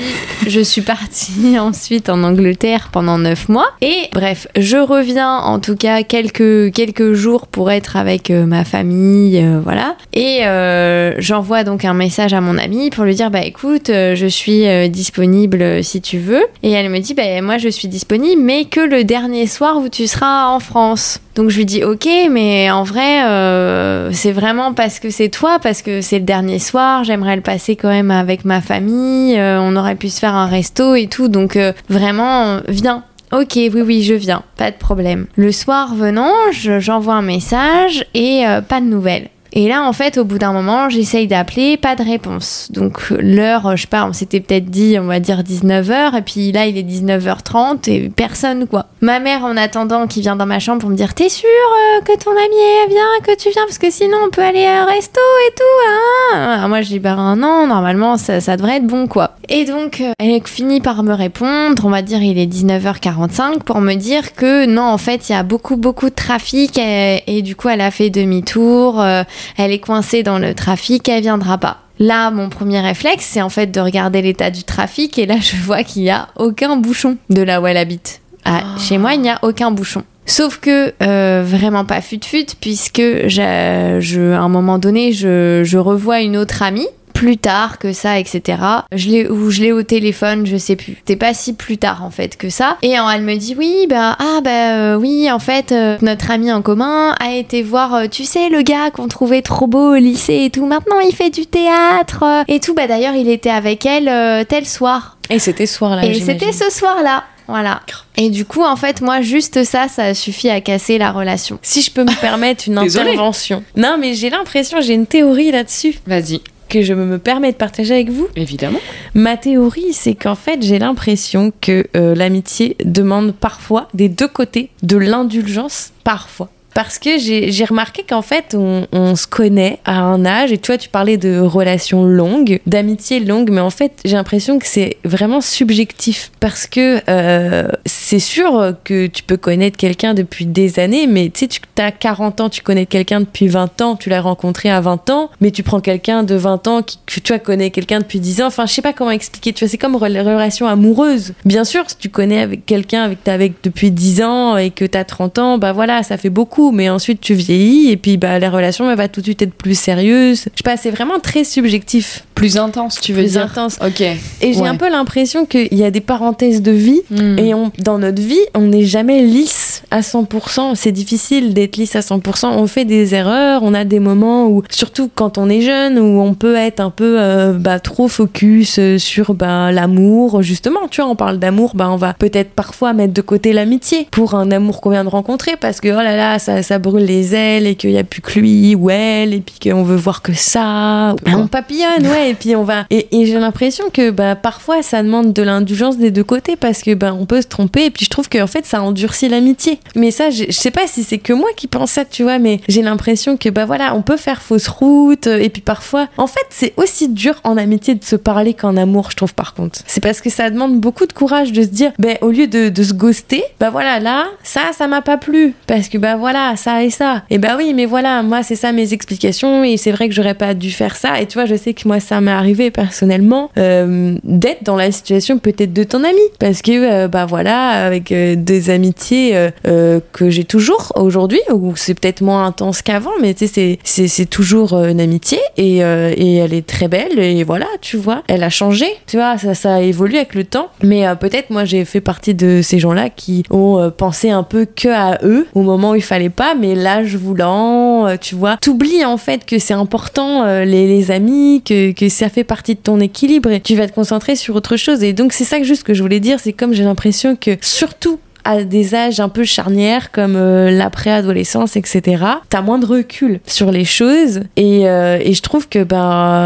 [0.45, 3.67] je suis partie ensuite en Angleterre pendant neuf mois.
[3.81, 8.65] Et bref, je reviens en tout cas quelques, quelques jours pour être avec euh, ma
[8.65, 9.95] famille, euh, voilà.
[10.11, 14.27] Et euh, j'envoie donc un message à mon amie pour lui dire bah écoute, je
[14.27, 16.43] suis disponible si tu veux.
[16.61, 19.87] Et elle me dit bah moi je suis disponible, mais que le dernier soir où
[19.87, 21.21] tu seras en France.
[21.35, 25.59] Donc je lui dis ok, mais en vrai, euh, c'est vraiment parce que c'est toi,
[25.61, 29.59] parce que c'est le dernier soir, j'aimerais le passer quand même avec ma famille, euh,
[29.61, 33.03] on aurait pu se faire un resto et tout, donc euh, vraiment, viens.
[33.33, 35.25] Ok, oui, oui, je viens, pas de problème.
[35.35, 39.27] Le soir venant, je- j'envoie un message et pas de nouvelles.
[39.57, 42.67] Et là, en fait, au bout d'un moment, j'essaye d'appeler, pas de réponse.
[42.71, 46.51] Donc, l'heure, je sais pas, on s'était peut-être dit, on va dire 19h, et puis
[46.51, 48.87] là, il est 19h30, et personne, quoi.
[48.99, 52.01] Ma mère, en attendant, qui vient dans ma chambre pour me dire, t'es sûre euh,
[52.01, 54.85] que ton ami vient, que tu viens, parce que sinon, on peut aller à un
[54.87, 59.07] resto et tout, hein Alors Moi, je dis, bah non, normalement, ça, devrait être bon,
[59.07, 59.37] quoi.
[59.47, 63.79] Et donc, euh, elle finit par me répondre, on va dire, il est 19h45, pour
[63.79, 67.41] me dire que non, en fait, il y a beaucoup, beaucoup de trafic, et, et
[67.41, 69.23] du coup, elle a fait demi-tour, euh,
[69.57, 71.77] elle est coincée dans le trafic, elle viendra pas.
[71.99, 75.55] Là, mon premier réflexe, c'est en fait de regarder l'état du trafic et là, je
[75.55, 78.21] vois qu'il n'y a aucun bouchon de là où elle habite.
[78.43, 80.03] Ah, Chez moi, il n'y a aucun bouchon.
[80.25, 86.21] Sauf que euh, vraiment pas fut-fut, puisque je, à un moment donné, je, je revois
[86.21, 88.59] une autre amie plus tard que ça, etc.
[88.91, 91.01] Je l'ai ou je l'ai au téléphone, je sais plus.
[91.07, 92.77] C'est pas si plus tard en fait que ça.
[92.83, 96.51] Et elle me dit oui, bah ah bah euh, oui, en fait euh, notre ami
[96.51, 99.95] en commun a été voir, euh, tu sais le gars qu'on trouvait trop beau au
[99.95, 100.65] lycée et tout.
[100.65, 102.73] Maintenant il fait du théâtre euh, et tout.
[102.75, 105.17] Bah d'ailleurs il était avec elle euh, tel soir.
[105.29, 106.05] Et c'était ce soir-là.
[106.05, 107.23] Et c'était ce soir-là.
[107.47, 107.81] Voilà.
[108.17, 111.59] Et du coup, en fait, moi, juste ça, ça suffit à casser la relation.
[111.61, 113.63] Si je peux me permettre une intervention.
[113.75, 117.93] Non, mais j'ai l'impression, j'ai une théorie là-dessus Vas-y, que je me permets de partager
[117.93, 118.27] avec vous.
[118.35, 118.79] évidemment.
[119.13, 124.69] Ma théorie, c'est qu'en fait, j'ai l'impression que euh, l'amitié demande parfois, des deux côtés,
[124.83, 126.49] de l'indulgence, parfois.
[126.75, 130.67] Parce que j'ai remarqué qu'en fait, on, on se connaît à un âge, et tu
[130.67, 134.97] vois, tu parlais de relations longues, d'amitié longue, mais en fait, j'ai l'impression que c'est
[135.05, 141.07] vraiment subjectif, parce que euh, c'est sûr que tu peux connaître quelqu'un depuis des années,
[141.07, 144.21] mais tu sais, tu as 40 ans, tu connais quelqu'un depuis 20 ans, tu l'as
[144.21, 147.69] rencontré à 20 ans, mais tu prends quelqu'un de 20 ans qui, tu vois, connais
[147.69, 150.21] quelqu'un depuis 10 ans, enfin, je sais pas comment expliquer, tu vois, c'est comme les
[150.21, 151.35] relations amoureuses.
[151.45, 154.97] Bien sûr, si tu connais avec quelqu'un avec, avec depuis 10 ans et que tu
[154.97, 158.39] as 30 ans, bah voilà, ça fait beaucoup, mais ensuite tu vieillis et puis bah
[158.39, 160.39] la relation elle va tout de suite être plus sérieuse.
[160.45, 163.77] Je sais pas, c'est vraiment très subjectif, Plus intense, tu veux plus dire intense.
[163.85, 164.01] Ok.
[164.01, 164.67] Et j'ai Ouais.
[164.67, 167.37] un peu l'impression qu'il y a des parenthèses de vie Hmm.
[167.39, 170.75] et on, dans notre vie, on n'est jamais lisse à 100%.
[170.75, 172.49] C'est difficile d'être lisse à 100%.
[172.57, 176.19] On fait des erreurs, on a des moments où, surtout quand on est jeune, où
[176.21, 180.41] on peut être un peu euh, bah, trop focus euh, sur bah, l'amour.
[180.41, 184.07] Justement, tu vois, on parle d'amour, bah, on va peut-être parfois mettre de côté l'amitié
[184.11, 187.05] pour un amour qu'on vient de rencontrer parce que, oh là là, ça, ça brûle
[187.05, 189.95] les ailes et qu'il n'y a plus que lui ou elle et puis qu'on veut
[189.95, 191.15] voir que ça.
[191.23, 191.33] quoi.
[191.39, 192.85] on papillonne, ouais, et puis on va.
[192.89, 196.81] Et, et j'ai l'impression que bah, parfois ça demande de l'indulgence des deux côtés parce
[196.81, 199.79] que bah, on peut se tromper et puis je trouve qu'en fait ça endurcit l'amitié.
[199.95, 202.59] Mais ça, je sais pas si c'est que moi qui pense ça, tu vois, mais
[202.67, 206.45] j'ai l'impression que bah voilà, on peut faire fausse route et puis parfois, en fait,
[206.49, 209.79] c'est aussi dur en amitié de se parler qu'en amour, je trouve par contre.
[209.87, 212.69] C'est parce que ça demande beaucoup de courage de se dire, ben au lieu de,
[212.69, 216.44] de se ghoster, bah voilà, là, ça, ça m'a pas plu parce que bah voilà,
[216.55, 217.23] ça et ça.
[217.29, 220.33] Et bah oui, mais voilà, moi c'est ça mes explications et c'est vrai que j'aurais
[220.35, 221.19] pas dû faire ça.
[221.19, 224.91] Et tu vois, je sais que moi ça m'est arrivé personnellement euh, d'être dans la
[224.91, 229.99] situation peut-être de ton ami parce que euh, bah voilà, avec euh, des amitiés euh,
[230.11, 234.73] que j'ai toujours aujourd'hui ou c'est peut-être moins intense qu'avant, mais tu sais c'est toujours
[234.73, 238.85] une amitié et et elle est très belle et voilà, tu vois, elle a changé,
[239.07, 240.69] tu vois, ça ça a évolué avec le temps.
[240.83, 244.89] Mais peut-être moi j'ai fait partie de ces gens-là qui ont pensé un peu que
[244.89, 249.05] à eux au moment où il fallait pas, mais l'âge voulant, euh, tu vois, t'oublies
[249.05, 252.99] en fait que c'est important euh, les, amis, que, que ça fait partie de ton
[252.99, 255.03] équilibre et tu vas te concentrer sur autre chose.
[255.03, 257.57] Et donc c'est ça que juste que je voulais dire, c'est comme j'ai l'impression que
[257.61, 262.85] surtout à des âges un peu charnières comme euh, la préadolescence, etc., t'as moins de
[262.85, 264.41] recul sur les choses.
[264.55, 265.99] Et, euh, et je trouve que, ben,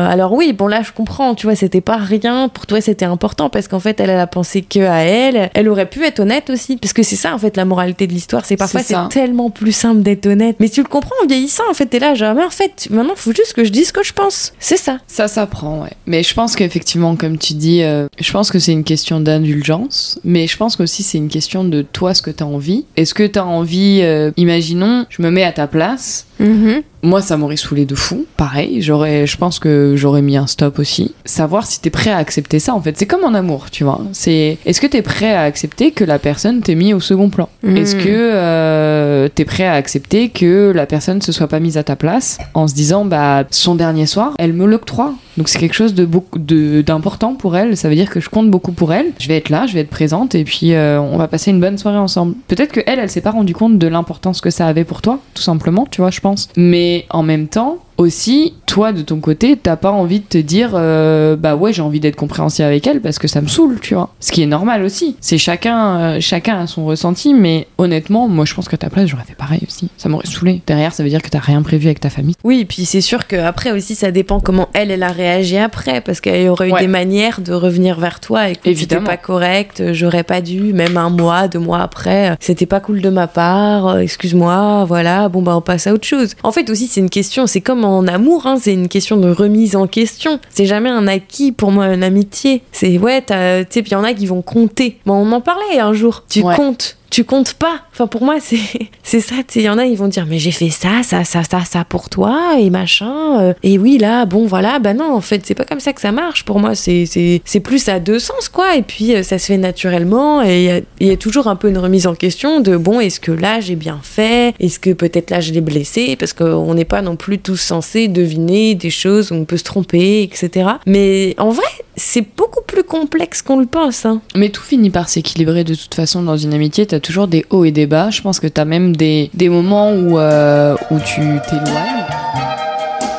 [0.09, 3.49] alors oui, bon là je comprends, tu vois, c'était pas rien, pour toi c'était important
[3.49, 5.49] parce qu'en fait elle, elle a pensé que à elle.
[5.53, 8.13] Elle aurait pu être honnête aussi, parce que c'est ça en fait la moralité de
[8.13, 10.55] l'histoire, c'est parfois c'est tellement plus simple d'être honnête.
[10.59, 13.13] Mais tu le comprends en vieillissant, en fait, t'es là, genre, mais en fait, maintenant
[13.15, 14.53] faut juste que je dise ce que je pense.
[14.59, 14.99] C'est ça.
[15.07, 15.91] Ça s'apprend, ouais.
[16.05, 20.19] Mais je pense qu'effectivement, comme tu dis, euh, je pense que c'est une question d'indulgence,
[20.23, 22.85] mais je pense qu'aussi c'est une question de toi, ce que t'as envie.
[22.95, 26.81] Est-ce que t'as envie, euh, imaginons, je me mets à ta place, Mhm.
[27.03, 28.25] moi ça m'aurait saoulé de fou.
[28.37, 31.13] Pareil, j'aurais, je pense que j'aurais mis un stop aussi.
[31.25, 32.97] Savoir si t'es prêt à accepter ça, en fait.
[32.97, 34.01] C'est comme en amour, tu vois.
[34.11, 37.49] C'est, est-ce que t'es prêt à accepter que la personne t'ait mis au second plan?
[37.63, 37.77] Mhm.
[37.77, 41.83] Est-ce que euh, t'es prêt à accepter que la personne se soit pas mise à
[41.83, 45.13] ta place en se disant bah son dernier soir elle me l'octroie?
[45.37, 48.29] Donc c'est quelque chose de beaucoup de d'important pour elle ça veut dire que je
[48.29, 50.99] compte beaucoup pour elle je vais être là je vais être présente et puis euh,
[50.99, 53.77] on va passer une bonne soirée ensemble peut-être que elle elle s'est pas rendu compte
[53.77, 57.23] de l'importance que ça avait pour toi tout simplement tu vois je pense mais en
[57.23, 61.55] même temps aussi, toi de ton côté, t'as pas envie de te dire euh, bah
[61.55, 64.09] ouais j'ai envie d'être compréhensible avec elle parce que ça me saoule, tu vois.
[64.21, 65.17] Ce qui est normal aussi.
[65.19, 69.07] C'est chacun, euh, chacun a son ressenti, mais honnêtement, moi je pense qu'à ta place
[69.07, 69.89] j'aurais fait pareil aussi.
[69.97, 70.61] Ça m'aurait saoulé.
[70.65, 72.35] Derrière, ça veut dire que t'as rien prévu avec ta famille.
[72.45, 76.21] Oui, puis c'est sûr qu'après aussi, ça dépend comment elle, elle a réagi après, parce
[76.21, 76.79] qu'il y aurait eu Ouais.
[76.81, 78.47] des manières de revenir vers toi.
[78.49, 79.07] Et c'était Évidemment.
[79.07, 83.09] pas correct, j'aurais pas dû, même un mois, deux mois après, c'était pas cool de
[83.09, 86.35] ma part, euh, excuse-moi, voilà, bon bah on passe à autre chose.
[86.43, 89.29] En fait aussi, c'est une question, c'est comme en amour, hein, c'est une question de
[89.29, 90.39] remise en question.
[90.49, 92.61] C'est jamais un acquis pour moi, une amitié.
[92.71, 94.97] C'est ouais, tu sais, puis il y en a qui vont compter.
[95.05, 96.23] Bon, on en parlait un jour.
[96.29, 96.55] Tu Ouais.
[96.55, 96.97] comptes.
[97.09, 97.81] Tu comptes pas.
[97.91, 98.57] Enfin, pour moi, c'est
[99.03, 99.35] c'est ça.
[99.55, 101.83] Il y en a, ils vont dire, mais j'ai fait ça, ça, ça, ça, ça
[101.85, 103.39] pour toi, et machin.
[103.41, 104.79] euh, et oui, là, bon, voilà.
[104.79, 106.45] Bah non, en fait, c'est pas comme ça que ça marche.
[106.45, 108.75] Pour moi, c'est c'est c'est plus à deux sens, quoi.
[108.75, 110.43] Et puis, euh, ça se fait naturellement.
[110.43, 113.19] Et il y y, a toujours un peu une remise en question de, bon, est-ce
[113.19, 114.53] que là, j'ai bien fait?
[114.59, 116.15] Est-ce que peut-être là, je l'ai blessé?
[116.15, 119.63] Parce qu'on n'est pas non plus tous censés deviner des choses où on peut se
[119.63, 120.69] tromper, etc.
[120.85, 121.65] Mais en vrai,
[121.99, 124.05] c'est beaucoup plus complexe qu'on le pense.
[124.05, 124.21] Hein.
[124.35, 126.85] Mais tout finit par s'équilibrer de toute façon dans une amitié.
[126.85, 128.09] T'as toujours des hauts et des bas.
[128.09, 132.05] Je pense que t'as même des, des moments où, euh, où tu t'éloignes.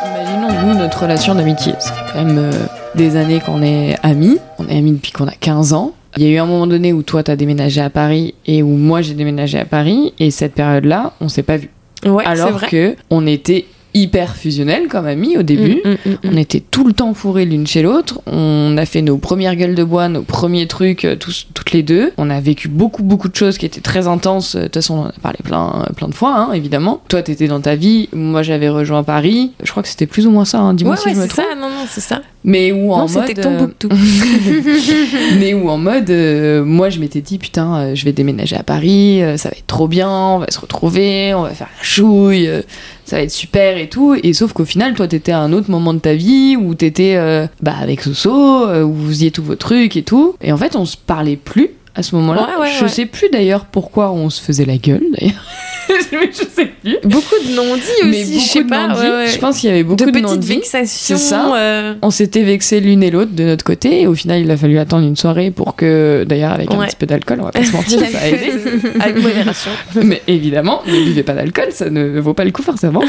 [0.07, 1.75] Imaginons, nous, notre relation d'amitié.
[1.79, 2.51] C'est quand même euh,
[2.95, 4.39] des années qu'on est amis.
[4.59, 5.93] On est amis depuis qu'on a 15 ans.
[6.17, 8.69] Il y a eu un moment donné où toi, t'as déménagé à Paris et où
[8.77, 10.13] moi, j'ai déménagé à Paris.
[10.19, 11.71] Et cette période-là, on s'est pas vu.
[12.05, 12.67] Ouais, c'est Alors vrai.
[12.69, 15.81] que on était hyper fusionnels comme amis au début.
[15.85, 18.21] Mm, mm, mm, On était tout le temps fourrés l'une chez l'autre.
[18.27, 21.83] On a fait nos premières gueules de bois, nos premiers trucs, euh, tous, toutes les
[21.83, 22.13] deux.
[22.19, 24.57] On a vécu beaucoup, beaucoup de choses qui étaient très intenses.
[24.57, 27.01] De toute façon, on en a parlé plein, plein de fois, hein, évidemment.
[27.09, 28.09] Toi, t'étais dans ta vie.
[28.13, 29.53] Moi, j'avais rejoint Paris.
[29.63, 30.61] Je crois que c'était plus ou moins ça.
[30.61, 30.75] Hein.
[30.75, 31.47] Dis-moi Ouais, si ouais, je me c'est trompe.
[31.51, 32.23] ça, non, non, c'est ça.
[32.43, 33.27] Mais où en non, mode.
[33.27, 33.89] c'était euh, Tombouctou.
[35.39, 38.63] mais où en mode, euh, moi je m'étais dit putain, euh, je vais déménager à
[38.63, 41.85] Paris, euh, ça va être trop bien, on va se retrouver, on va faire la
[41.85, 42.63] chouille, euh,
[43.05, 44.17] ça va être super et tout.
[44.23, 47.17] Et sauf qu'au final, toi t'étais à un autre moment de ta vie où t'étais
[47.17, 50.35] euh, bah, avec Soso, euh, où vous faisiez tous vos trucs et tout.
[50.41, 52.49] Et en fait, on se parlait plus à ce moment-là.
[52.57, 52.89] Ouais, ouais, je ouais.
[52.89, 55.45] sais plus d'ailleurs pourquoi on se faisait la gueule d'ailleurs.
[55.89, 56.99] je sais plus.
[57.05, 58.87] Beaucoup de non-dits Mais aussi, beaucoup je sais de pas.
[58.87, 59.01] non-dits.
[59.01, 59.27] ouais, ouais.
[59.29, 61.17] Je pense qu'il y avait beaucoup de de, petites vexations.
[61.17, 61.57] C'est ça.
[61.57, 64.57] euh, On s'était vexé l'une et l'autre de notre côté et au final il a
[64.57, 67.65] fallu attendre une soirée pour que d'ailleurs avec un petit peu d'alcool on va pas
[67.65, 68.53] se mentir ça a aidé
[69.01, 69.71] Avec modération.
[70.05, 73.03] mais évidemment ne buvez pas d'alcool ça ne vaut pas le coup forcément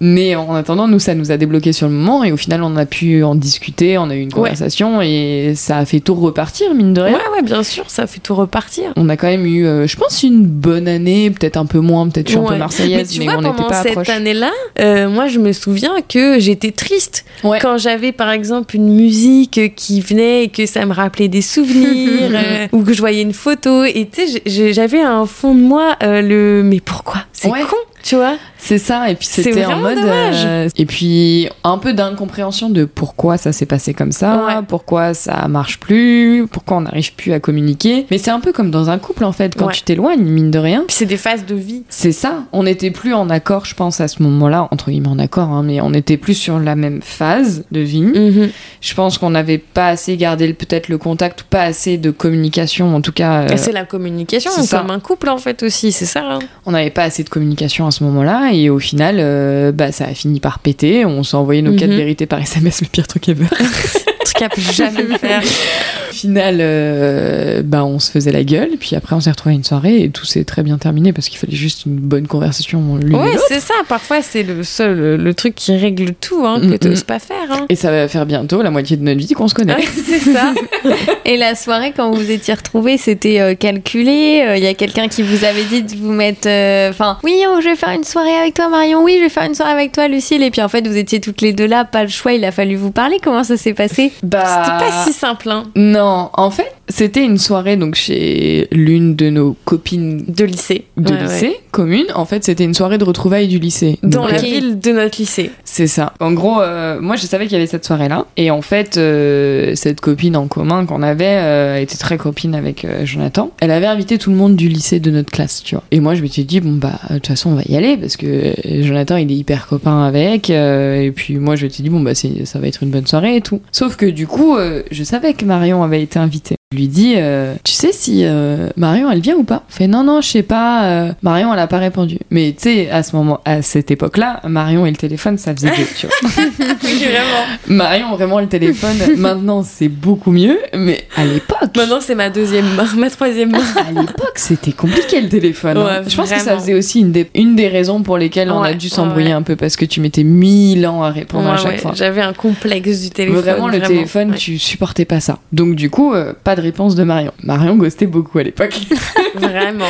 [0.00, 2.76] mais en attendant nous ça nous a débloqué sur le moment et au final on
[2.76, 6.74] a pu en discuter on a eu une conversation et ça a fait tout repartir
[6.74, 8.92] mine de rien Ouais, ouais, bien sûr, ça fait tout repartir.
[8.96, 12.08] on a quand même eu euh, je pense une bonne année peut-être un peu moins
[12.08, 12.58] peut-être je suis un peu Ouais.
[12.58, 15.94] marseillaise tu mais, vois, on n'était pendant pas cette année-là, euh, moi, je me souviens
[16.08, 17.58] que j'étais triste Ouais.
[17.60, 22.30] quand j'avais, par exemple, une musique qui venait et que ça me rappelait des souvenirs
[22.34, 23.84] euh, ou que je voyais une photo.
[23.84, 27.20] Et tu sais, j'avais un fond de moi le mais pourquoi?
[27.32, 27.60] C'est Ouais.
[27.68, 28.36] con, tu vois?
[28.58, 29.98] C'est ça, et puis c'était en mode.
[29.98, 34.54] euh, et puis un peu d'incompréhension de pourquoi ça s'est passé comme ça, Ouais.
[34.66, 38.06] pourquoi ça marche plus, pourquoi on n'arrive plus à communiquer.
[38.10, 39.72] Mais c'est un peu comme dans un couple en fait, quand Ouais.
[39.74, 40.84] tu t'éloignes, mine de rien.
[40.86, 41.82] Puis c'est des phases de vie.
[41.88, 45.18] C'est ça, on n'était plus en accord, je pense, à ce moment-là, entre guillemets en
[45.18, 48.02] accord, hein, mais on n'était plus sur la même phase de vie.
[48.02, 48.50] Mhm.
[48.80, 52.94] Je pense qu'on n'avait pas assez gardé peut-être le contact, ou pas assez de communication,
[52.94, 53.42] en tout cas.
[53.42, 54.78] euh, C'est la communication, c'est ça.
[54.78, 56.22] comme un couple en fait aussi, c'est ça.
[56.24, 56.38] hein.
[56.66, 60.04] on n'avait pas assez de communication à ce moment-là et au final euh, bah, ça
[60.04, 61.76] a fini par péter on s'est envoyé nos Mhm.
[61.78, 63.46] quatre vérités par SMS le pire truc ever
[64.24, 65.42] truc à plus jamais faire.
[65.42, 69.56] au final euh, bah, on se faisait la gueule puis après on s'est retrouvé à
[69.58, 72.96] une soirée et tout s'est très bien terminé parce qu'il fallait juste une bonne conversation
[72.96, 73.74] l'une Ouais, c'est ça.
[73.88, 76.78] Parfois, c'est le seul, le, le truc qui règle tout, hein, que Mhm.
[76.78, 77.36] t'oses pas faire.
[77.50, 77.66] Hein.
[77.68, 80.18] et ça va faire bientôt la moitié de notre vie qu'on se connaît Ouais, c'est
[80.32, 80.52] ça.
[81.24, 85.08] Et la soirée, quand vous vous étiez retrouvés, c'était euh, calculé Il y a quelqu'un
[85.08, 86.46] qui vous avait dit de vous mettre.
[86.48, 89.02] euh, Enfin, oui, oh, je vais faire une soirée avec toi, Marion.
[89.02, 90.42] Oui, je vais faire une soirée avec toi, Lucille.
[90.42, 92.52] Et puis en fait, vous étiez toutes les deux là, pas le choix, il a
[92.52, 93.18] fallu vous parler.
[93.22, 94.12] Comment ça s'est passé?
[94.22, 95.64] Bah C'était pas si simple, hein.
[95.76, 100.84] non en fait c'était une soirée donc chez l'une de nos copines De lycée.
[100.98, 101.22] de Ouais, ouais.
[101.24, 104.42] lycée commune en fait c'était une soirée de retrouvailles du lycée Dans Donc, la euh,
[104.42, 105.50] ville de notre lycée.
[105.64, 106.12] C'est ça.
[106.20, 108.26] En gros, euh, moi je savais qu'il y avait cette soirée-là.
[108.36, 112.86] Et en fait, euh, cette copine en commun qu'on avait euh, était très copine avec
[113.04, 113.50] Jonathan.
[113.60, 115.84] Elle avait invité tout le monde du lycée de notre classe, tu vois.
[115.90, 118.16] Et moi je m'étais dit, bon bah, de toute façon on va y aller parce
[118.16, 120.50] que Jonathan il est hyper copain avec.
[120.50, 123.40] et puis moi je m'étais dit, bon bah, ça va être une bonne soirée et
[123.40, 123.60] tout.
[123.72, 126.56] Sauf que du coup, euh, je savais que Marion avait été invitée.
[126.74, 129.62] Lui dis, euh, tu sais si euh, Marion elle vient ou pas?
[129.68, 130.84] Fait non non je sais pas.
[130.84, 132.18] euh, Marion elle a pas répondu.
[132.30, 135.68] Mais tu sais à ce moment, à cette époque-là, Marion et le téléphone ça faisait
[135.70, 136.30] deux, tu vois.
[136.84, 137.44] Oui, vraiment.
[137.68, 141.58] Marion vraiment le téléphone maintenant c'est beaucoup mieux, mais à l'époque.
[141.76, 143.58] Maintenant, c'est ma deuxième main, ma troisième main.
[143.76, 145.76] À l'époque, c'était compliqué le téléphone.
[145.78, 146.02] hein.
[146.06, 146.60] Je pense que ça vraiment.
[146.60, 149.32] faisait aussi une des, une des raisons pour lesquelles on a dû s'embrouiller ouais.
[149.32, 151.92] un peu parce que tu mettais mille ans à répondre à chaque fois.
[151.94, 153.40] J'avais un complexe du téléphone.
[153.40, 155.38] Vraiment, le téléphone, tu supportais pas ça.
[155.52, 157.32] Donc, du coup, pas de réponse de Marion.
[157.42, 158.74] Marion ghostait beaucoup à l'époque.
[159.34, 159.84] Vraiment.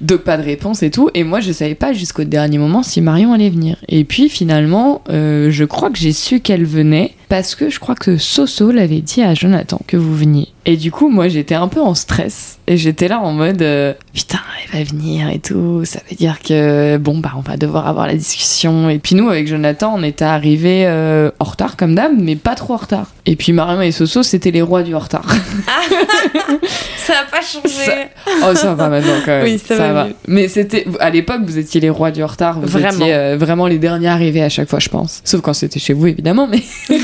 [0.00, 1.10] Donc, pas de réponse et tout.
[1.14, 3.76] Et moi, je savais pas jusqu'au dernier moment si Marion allait venir.
[3.88, 7.94] Et puis, finalement, euh, je crois que j'ai su qu'elle venait parce que je crois
[7.94, 10.48] que Soso l'avait dit à Jonathan que vous veniez.
[10.68, 12.58] Et du coup, moi, j'étais un peu en stress.
[12.66, 14.40] Et j'étais là en mode euh, putain,
[14.72, 15.84] elle va venir et tout.
[15.84, 18.90] Ça veut dire que bon, bah, on va devoir avoir la discussion.
[18.90, 22.56] Et puis, nous, avec Jonathan, on était arrivés euh, en retard comme d'hab, mais pas
[22.56, 23.12] trop en retard.
[23.26, 25.26] Et puis, Marion et Soso, c'était les rois du retard.
[26.96, 27.68] Ça n'a pas changé.
[27.68, 27.92] Ça-
[28.44, 29.44] Oh, ça va maintenant quand même.
[29.44, 30.08] Oui, ça va.
[30.26, 32.60] Mais c'était à l'époque, vous étiez les rois du retard.
[32.60, 32.98] Vous Vraiment.
[33.00, 35.20] étiez euh, vraiment les derniers arrivés à chaque fois, je pense.
[35.24, 36.48] Sauf quand c'était chez vous, évidemment.
[36.48, 36.62] Mais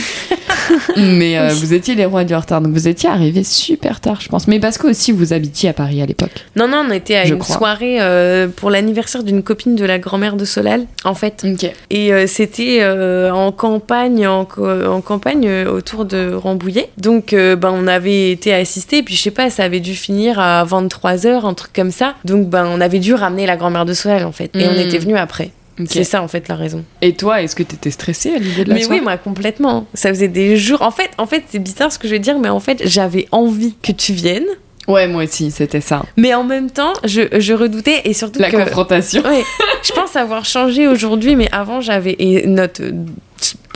[0.96, 2.60] mais euh, vous étiez les rois du retard.
[2.60, 4.48] Donc vous étiez arrivés super tard, je pense.
[4.48, 6.30] Mais parce que aussi vous habitiez à Paris à l'époque.
[6.56, 7.56] Non, non, on était à Je une crois.
[7.56, 11.44] soirée euh, pour l'anniversaire d'une copine de la grand-mère de Solal, en fait.
[11.90, 12.84] Et euh, c'était
[13.32, 16.88] en campagne, en, campagne autour de Rambouillet.
[16.98, 19.02] Donc, ben, on avait été assistés.
[19.02, 22.14] Puis, je sais pas, ça avait dû finir à 23h, un truc comme ça.
[22.24, 24.50] Donc, ben, on avait dû ramener la grand-mère de Solal, en fait.
[24.54, 24.86] Et on Mm.
[24.86, 25.50] était venus après.
[25.86, 26.84] C'est ça, en fait, la raison.
[27.00, 29.86] Et toi, est-ce que t'étais stressée à l'idée de la Mais soirée oui, moi, complètement.
[29.94, 30.82] Ça faisait des jours.
[30.82, 33.26] En fait, en fait c'est bizarre ce que je vais dire, mais en fait, j'avais
[33.32, 34.46] envie que tu viennes.
[34.88, 36.04] Ouais, moi aussi, c'était ça.
[36.16, 38.56] Mais en même temps, je, je redoutais et surtout La que.
[38.56, 39.22] confrontation.
[39.22, 39.44] Ouais,
[39.82, 42.82] je pense avoir changé aujourd'hui, mais avant j'avais et notre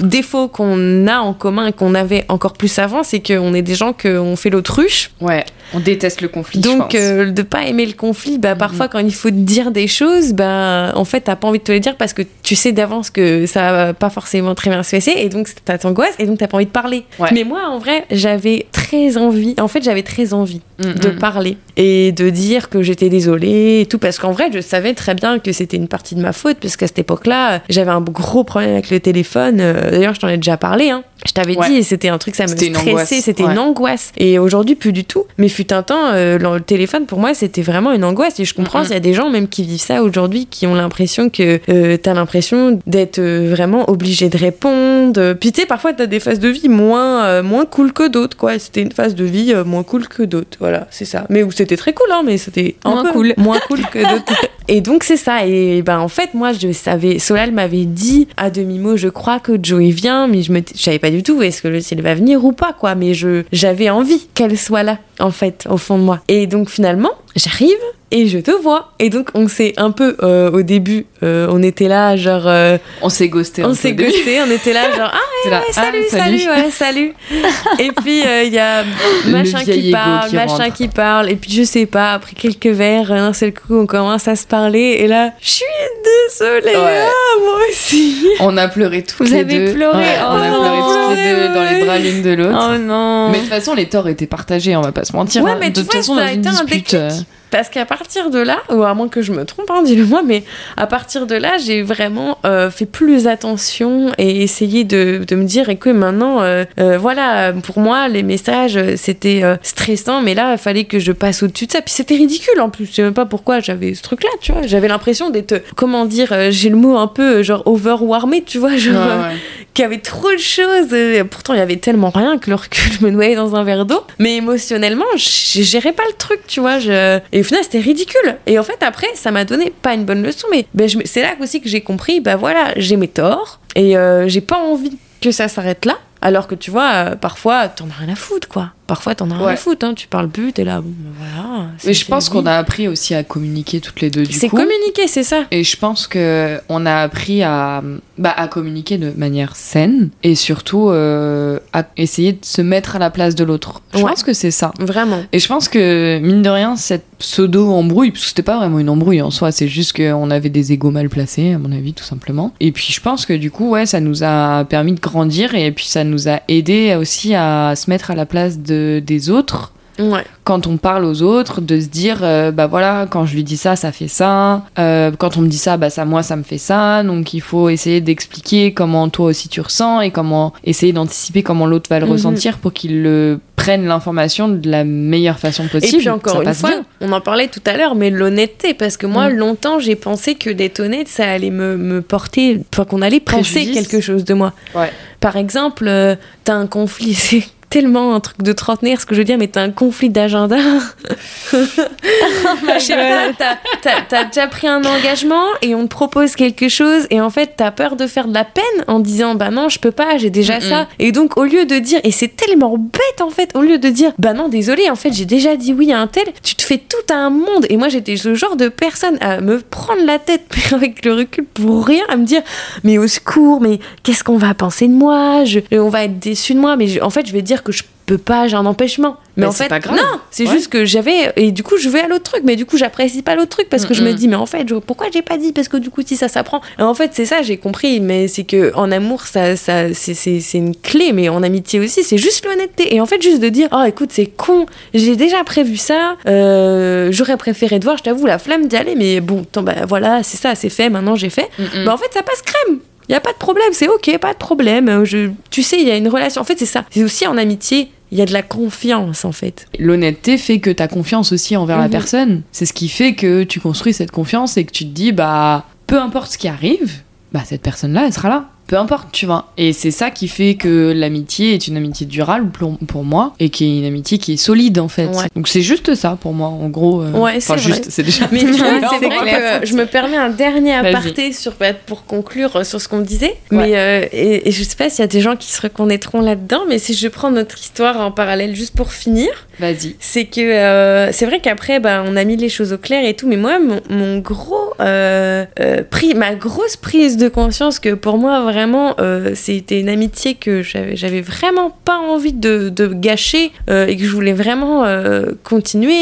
[0.03, 3.75] défaut qu'on a en commun et qu'on avait encore plus avant, c'est qu'on est des
[3.75, 5.11] gens qu'on fait l'autruche.
[5.21, 6.61] Ouais, on déteste le conflit.
[6.62, 6.94] je Donc pense.
[6.94, 10.33] euh, de pas aimer le conflit, bah parfois quand il faut te dire des choses,
[10.33, 13.11] bah en fait t'as pas envie de te les dire parce que tu sais d'avance
[13.11, 16.38] que ça va pas forcément très bien se passer et donc t'as t'angoisse et donc
[16.38, 17.05] t'as pas envie de parler.
[17.18, 17.31] Ouais.
[17.33, 21.57] Mais moi en vrai j'avais très envie, en fait j'avais très envie Mm, de parler
[21.79, 25.38] et de dire que j'étais désolée et tout parce qu'en vrai je savais très bien
[25.38, 28.73] que c'était une partie de ma faute parce qu'à cette époque-là j'avais un gros problème
[28.73, 31.02] avec le téléphone euh, d'ailleurs je t'en ai déjà parlé hein.
[31.27, 31.67] je t'avais Ouais.
[31.71, 33.52] dit et c'était un truc ça me C'était une stressait angoisse, c'était ouais.
[33.52, 37.19] une angoisse et aujourd'hui plus du tout mais fut un temps euh, le téléphone pour
[37.19, 38.38] moi c'était vraiment une angoisse.
[38.38, 40.75] Et je comprends il y a des gens même qui vivent ça aujourd'hui qui ont
[40.75, 45.33] l'impression que euh, t'as l'impression d'être euh, vraiment obligé de répondre.
[45.35, 48.59] Puis tu sais parfois t'as des phases de vie moins moins cool que d'autres quoi.
[48.59, 50.59] C'était une phase de vie moins cool que d'autres.
[50.61, 51.27] Voilà c'est ça.
[51.31, 53.35] Mais où c'était très cool hein mais c'était Moins peu cool.
[53.38, 54.33] moins cool que d'autres.
[54.69, 55.46] Et donc c'est ça.
[55.46, 59.38] Et ben en fait moi je savais Solal m'avait dit à demi mot je crois
[59.38, 62.02] que Joey vient mais je me je savais pas du tout est-ce que le ciel
[62.02, 62.94] va venir ou pas quoi.
[62.94, 66.21] Mais je j'avais envie qu'elle soit là en fait au fond de moi.
[66.29, 67.77] Et donc finalement j'arrive
[68.11, 71.63] et je te vois et donc on s'est un peu euh, au début euh, on
[71.63, 73.65] était là genre euh, On s'est ghosté.
[73.65, 77.15] on s'est ghosté on était là genre ah là, Ouais, ah, salut, salut, ouais, salut.
[77.79, 78.85] et puis euh, il y a
[79.27, 80.73] machin qui parle, qui machin rentre.
[80.75, 84.27] qui parle, et puis je sais pas, après quelques verres, d'un seul coup, on commence
[84.27, 85.65] à se parler, et là, je suis
[86.05, 87.05] désolée, Ouais.
[87.07, 88.25] ah, moi aussi.
[88.41, 89.75] On a pleuré toutes Vous les avez deux.
[89.75, 90.61] pleuré, Ouais, oh on a non.
[90.61, 92.71] pleuré toutes les deux dans les bras l'une de l'autre.
[92.75, 93.29] Oh non.
[93.31, 95.45] Mais de toute façon, les torts étaient partagés, on va pas se mentir.
[95.45, 95.59] Ouais, hein.
[95.61, 96.91] mais de toute façon, ça dans a une été un dispute.
[96.97, 97.25] déclic.
[97.51, 100.23] Parce qu'à partir de là, ou à moins que je me trompe, hein, dis-le moi,
[100.25, 100.42] mais
[100.77, 105.44] à partir de là, j'ai vraiment euh, fait plus attention et essayé de, de me
[105.44, 110.59] dire, écoute, maintenant, euh, euh, voilà, pour moi, les messages, c'était stressant, mais là, il
[110.59, 111.83] fallait que je passe au-dessus de ça.
[111.83, 114.67] Puis c'était ridicule en plus, je sais même pas pourquoi j'avais ce truc-là, tu vois.
[114.67, 118.94] J'avais l'impression d'être, comment dire, j'ai le mot un peu genre overwarmé, tu vois, genre,
[118.94, 119.37] ouais.
[119.73, 120.94] qu'il y avait trop de choses.
[121.31, 124.03] Pourtant, il y avait tellement rien que le recul me noyait dans un verre d'eau.
[124.19, 126.79] Mais émotionnellement, je gérais pas le truc, tu vois.
[126.79, 127.21] Je...
[127.33, 128.37] Et au final, c'était ridicule.
[128.47, 131.35] Et en fait, après, ça m'a donné pas une bonne leçon, mais ben, c'est là
[131.40, 135.31] aussi que j'ai compris, bah voilà, j'ai mes torts et euh, j'ai pas envie que
[135.31, 135.99] ça s'arrête là.
[136.23, 138.71] Alors que tu vois, euh, parfois, t'en as rien à foutre, quoi.
[138.87, 139.95] Parfois, t'en as rien à foutre, hein.
[139.95, 141.59] Tu parles plus, t'es là, bon, ben voilà.
[141.65, 144.33] Mais c'est- je pense c'est qu'on a appris aussi à communiquer toutes les deux du
[144.33, 144.57] C'est coup.
[144.57, 145.45] communiquer, c'est ça.
[145.51, 147.83] Et je pense que on a appris à,
[148.19, 152.99] bah, à communiquer de manière saine et surtout euh, à essayer de se mettre à
[152.99, 153.81] la place de l'autre.
[153.93, 154.11] Je Ouais.
[154.11, 154.73] pense que c'est ça.
[154.79, 155.23] Vraiment.
[155.33, 158.89] Et je pense que, mine de rien, cette pseudo-embrouille, parce que c'était pas vraiment une
[158.89, 162.05] embrouille en soi, c'est juste qu'on avait des égos mal placés, à mon avis, tout
[162.05, 162.53] simplement.
[162.61, 165.71] Et puis je pense que du coup, ouais, ça nous a permis de grandir et
[165.73, 169.72] puis ça nous a aidé aussi à se mettre à la place de, des autres
[169.98, 170.24] Ouais.
[170.44, 173.56] quand on parle aux autres, de se dire, euh, bah voilà, quand je lui dis
[173.56, 174.62] ça, ça fait ça.
[174.79, 177.02] Euh, quand on me dit ça, bah ça, moi, ça me fait ça.
[177.02, 181.64] Donc il faut essayer d'expliquer comment toi aussi tu ressens et comment essayer d'anticiper comment
[181.66, 182.12] l'autre va le Mhm.
[182.12, 185.94] ressentir pour qu'il le prenne l'information de la meilleure façon possible.
[185.96, 186.85] Et puis encore une fois, bien.
[187.00, 189.37] on en parlait tout à l'heure, mais l'honnêteté, parce que moi, Mm.
[189.37, 193.54] longtemps, j'ai pensé que d'être honnête, ça allait me, me porter, enfin qu'on allait penser
[193.54, 193.88] Préjudice.
[193.88, 194.52] quelque chose de moi.
[194.74, 194.92] Ouais.
[195.20, 199.21] Par exemple, euh, t'as un conflit, c'est tellement un truc de trentenaire, ce que je
[199.21, 200.56] veux dire, mais t'as un conflit d'agenda.
[201.52, 206.69] Je sais pas, t'as- t'as- t'as déjà pris un engagement et on te propose quelque
[206.69, 209.69] chose et en fait t'as peur de faire de la peine en disant bah non
[209.69, 210.69] je peux pas j'ai déjà Mm-mm.
[210.69, 213.79] ça et donc au lieu de dire et c'est tellement bête en fait au lieu
[213.79, 216.54] de dire bah non désolé en fait j'ai déjà dit oui à un tel tu
[216.54, 220.04] te fais tout un monde et moi j'étais ce genre de personne à me prendre
[220.04, 222.42] la tête avec le recul pour rien à me dire
[222.85, 225.44] mais au secours mais qu'est-ce qu'on va penser de moi?
[225.44, 227.73] Je, on va être déçu de moi mais je- en fait je vais dire que
[227.73, 229.17] je peux pas j'ai un empêchement.
[229.37, 229.96] Mais Mais en c'est fait pas grave.
[229.96, 230.52] non c'est Ouais.
[230.52, 233.21] juste que j'avais et du coup je vais à l'autre truc mais du coup j'apprécie
[233.23, 235.37] pas l'autre truc parce que je me dis mais en fait je- pourquoi j'ai pas
[235.38, 235.52] dit?
[235.52, 236.61] Parce que du coup si ça s'apprend.
[236.79, 240.40] En fait c'est ça j'ai compris mais c'est que en amour ça ça c'est c'est
[240.40, 242.94] c'est une clé mais en amitié aussi c'est juste l'honnêteté.
[242.94, 247.09] Et en fait juste de dire oh écoute c'est con j'ai déjà prévu ça euh,
[247.11, 250.23] j'aurais préféré te voir je t'avoue la flemme d'y aller mais bon tant, bah, voilà
[250.23, 251.48] c'est ça c'est fait maintenant j'ai fait.
[251.59, 251.85] Mm-mm.
[251.85, 252.79] bah en fait ça passe crème
[253.09, 255.81] il y a pas de problème c'est ok pas de problème Euh, je tu sais
[255.81, 258.23] il y a une relation en fait c'est ça c'est aussi en amitié il y
[258.23, 261.87] a de la confiance en fait L'honnêteté fait que tu as confiance aussi envers la
[261.87, 261.90] Mhm.
[261.90, 262.42] personne.
[262.52, 265.67] C'est ce qui fait que tu construis cette confiance et que tu te dis, bah,
[265.88, 266.92] peu importe ce qui arrive,
[267.33, 268.48] bah, cette personne-là, elle sera là.
[268.67, 269.52] Peu importe, tu vois.
[269.56, 273.48] Et c'est ça qui fait que l'amitié est une amitié durable pour, pour moi et
[273.48, 275.06] qui est une amitié qui est solide en fait.
[275.06, 275.27] Ouais.
[275.37, 277.00] Donc c'est juste ça pour moi, en gros.
[277.02, 278.29] euh, Ouais, c'est enfin, juste, c'est déjà.
[278.33, 281.75] Mais tu vois, Mais c'est vrai que je me permets un dernier aparté sur, bah,
[281.75, 283.37] pour conclure euh, sur ce qu'on disait.
[283.52, 283.69] Ouais.
[283.71, 286.21] Mais, euh, et, et je sais pas s'il y a des gens qui se reconnaîtront
[286.21, 289.29] là-dedans, mais si je prends notre histoire en parallèle juste pour finir,
[289.59, 289.96] Vas-y.
[290.00, 293.15] c'est que euh, c'est vrai qu'après bah, on a mis les choses au clair et
[293.15, 297.94] tout mais moi mon, mon gros euh, euh, pri- ma grosse prise de conscience que
[297.94, 302.87] pour moi vraiment euh, c'était une amitié que j'avais j'avais vraiment pas envie de, de
[302.88, 305.94] gâcher euh, et que je voulais vraiment euh, continuer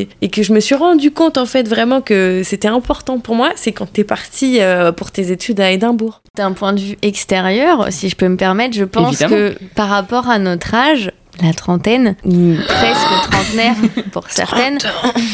[0.00, 3.34] et, et que je me suis rendu compte en fait vraiment que c'était important pour
[3.34, 6.96] moi c'est quand t'es parti euh, pour tes études à Édimbourg D'un point de vue
[7.02, 9.36] extérieur, si je peux me permettre, je pense Évidemment.
[9.36, 11.10] que par rapport à notre âge,
[11.42, 13.74] la trentaine, ou presque trentenaire
[14.12, 14.78] pour certaines,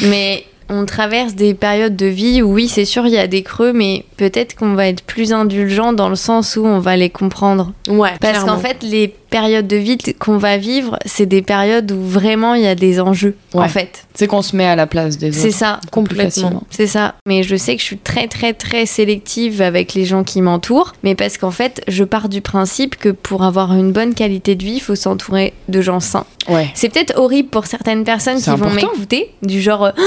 [0.03, 3.43] mais on traverse des périodes de vie où oui, c'est sûr, il y a des
[3.43, 7.11] creux, mais peut-être qu'on va être plus indulgent dans le sens où on va les
[7.11, 7.73] comprendre.
[7.89, 12.01] ouais Parce qu'en fait, les périodes de vie qu'on va vivre, c'est des périodes où
[12.03, 14.05] vraiment il y a des enjeux, en fait.
[14.15, 15.57] C'est qu'on se met à la place des C'est autres.
[15.57, 15.79] ça.
[15.83, 16.63] plus complètement.
[16.71, 17.15] C'est ça.
[17.27, 20.93] Mais je sais que je suis très très très sélective avec les gens qui m'entourent.
[21.05, 24.65] Mais parce qu'en fait, je pars du principe que pour avoir une bonne qualité de
[24.65, 26.25] vie, il faut s'entourer de gens sains.
[26.49, 26.69] Ouais.
[26.75, 28.89] C'est peut-être horrible pour certaines personnes qui C'est vont important.
[28.93, 30.01] m'écouter, du genre Ah,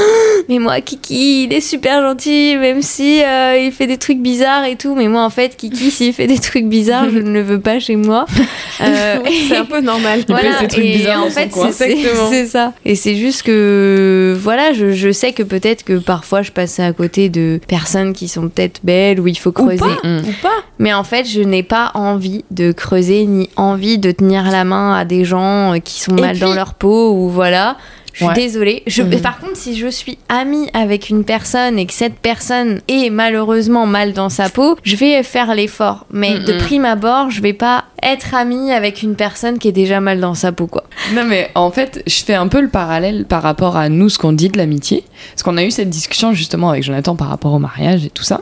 [0.50, 4.66] mais moi Kiki, il est super gentil, même si euh, il fait des trucs bizarres
[4.66, 4.96] et tout.
[4.96, 7.80] Mais moi en fait, Kiki, s'il fait des trucs bizarres, je ne le veux pas
[7.80, 8.26] chez moi.
[8.82, 9.11] Euh,
[9.48, 12.74] c'est un peu normal Il fait ses trucs et bizarres en fait, c'est- ça.
[12.86, 16.94] Et c'est juste que, voilà, je, je sais que peut-être que parfois je passais à
[16.94, 19.78] côté de personnes qui sont peut-être belles ou il faut creuser.
[19.80, 20.08] pas.
[20.08, 20.50] Ou pas
[20.80, 24.96] Mais en fait, je n'ai pas envie de creuser ni envie de tenir la main
[24.96, 27.78] à des gens euh, qui sont Et mal puis- dans leur peau ou voilà.
[28.14, 28.34] Je suis Ouais.
[28.34, 28.84] désolée.
[28.88, 29.22] Je, Mhm.
[29.22, 33.86] Par contre, si je suis amie avec une personne et que cette personne est malheureusement
[33.86, 36.06] mal dans sa peau, je vais faire l'effort.
[36.12, 36.60] Mais de Mhm.
[36.60, 40.34] prime abord, je vais pas être amie avec une personne qui est déjà mal dans
[40.34, 40.84] sa peau, quoi.
[41.14, 44.18] Non mais en fait, je fais un peu le parallèle par rapport à nous, ce
[44.18, 45.04] qu'on dit de l'amitié.
[45.34, 48.24] Parce qu'on a eu cette discussion justement avec Jonathan par rapport au mariage et tout
[48.24, 48.42] ça,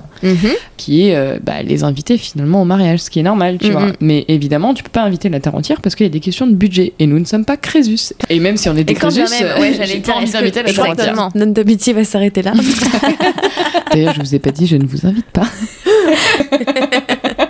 [0.77, 3.71] qui est euh, bah, les inviter finalement au mariage, ce qui est normal, tu Mhm.
[3.73, 3.87] vois.
[3.99, 6.47] Mais évidemment, tu peux pas inviter la terre entière parce qu'il y a des questions
[6.47, 6.93] de budget.
[6.99, 8.13] Et nous ne sommes pas Crésus.
[8.29, 9.21] Et même si on Et quand Crésus,
[9.59, 10.69] ouais, j'allais dire, pas envie d'inviter la.
[10.69, 11.29] Exactement.
[11.35, 12.53] Notre amitié va s'arrêter là.
[13.91, 15.47] D'ailleurs, je vous ai pas dit, je ne vous invite pas.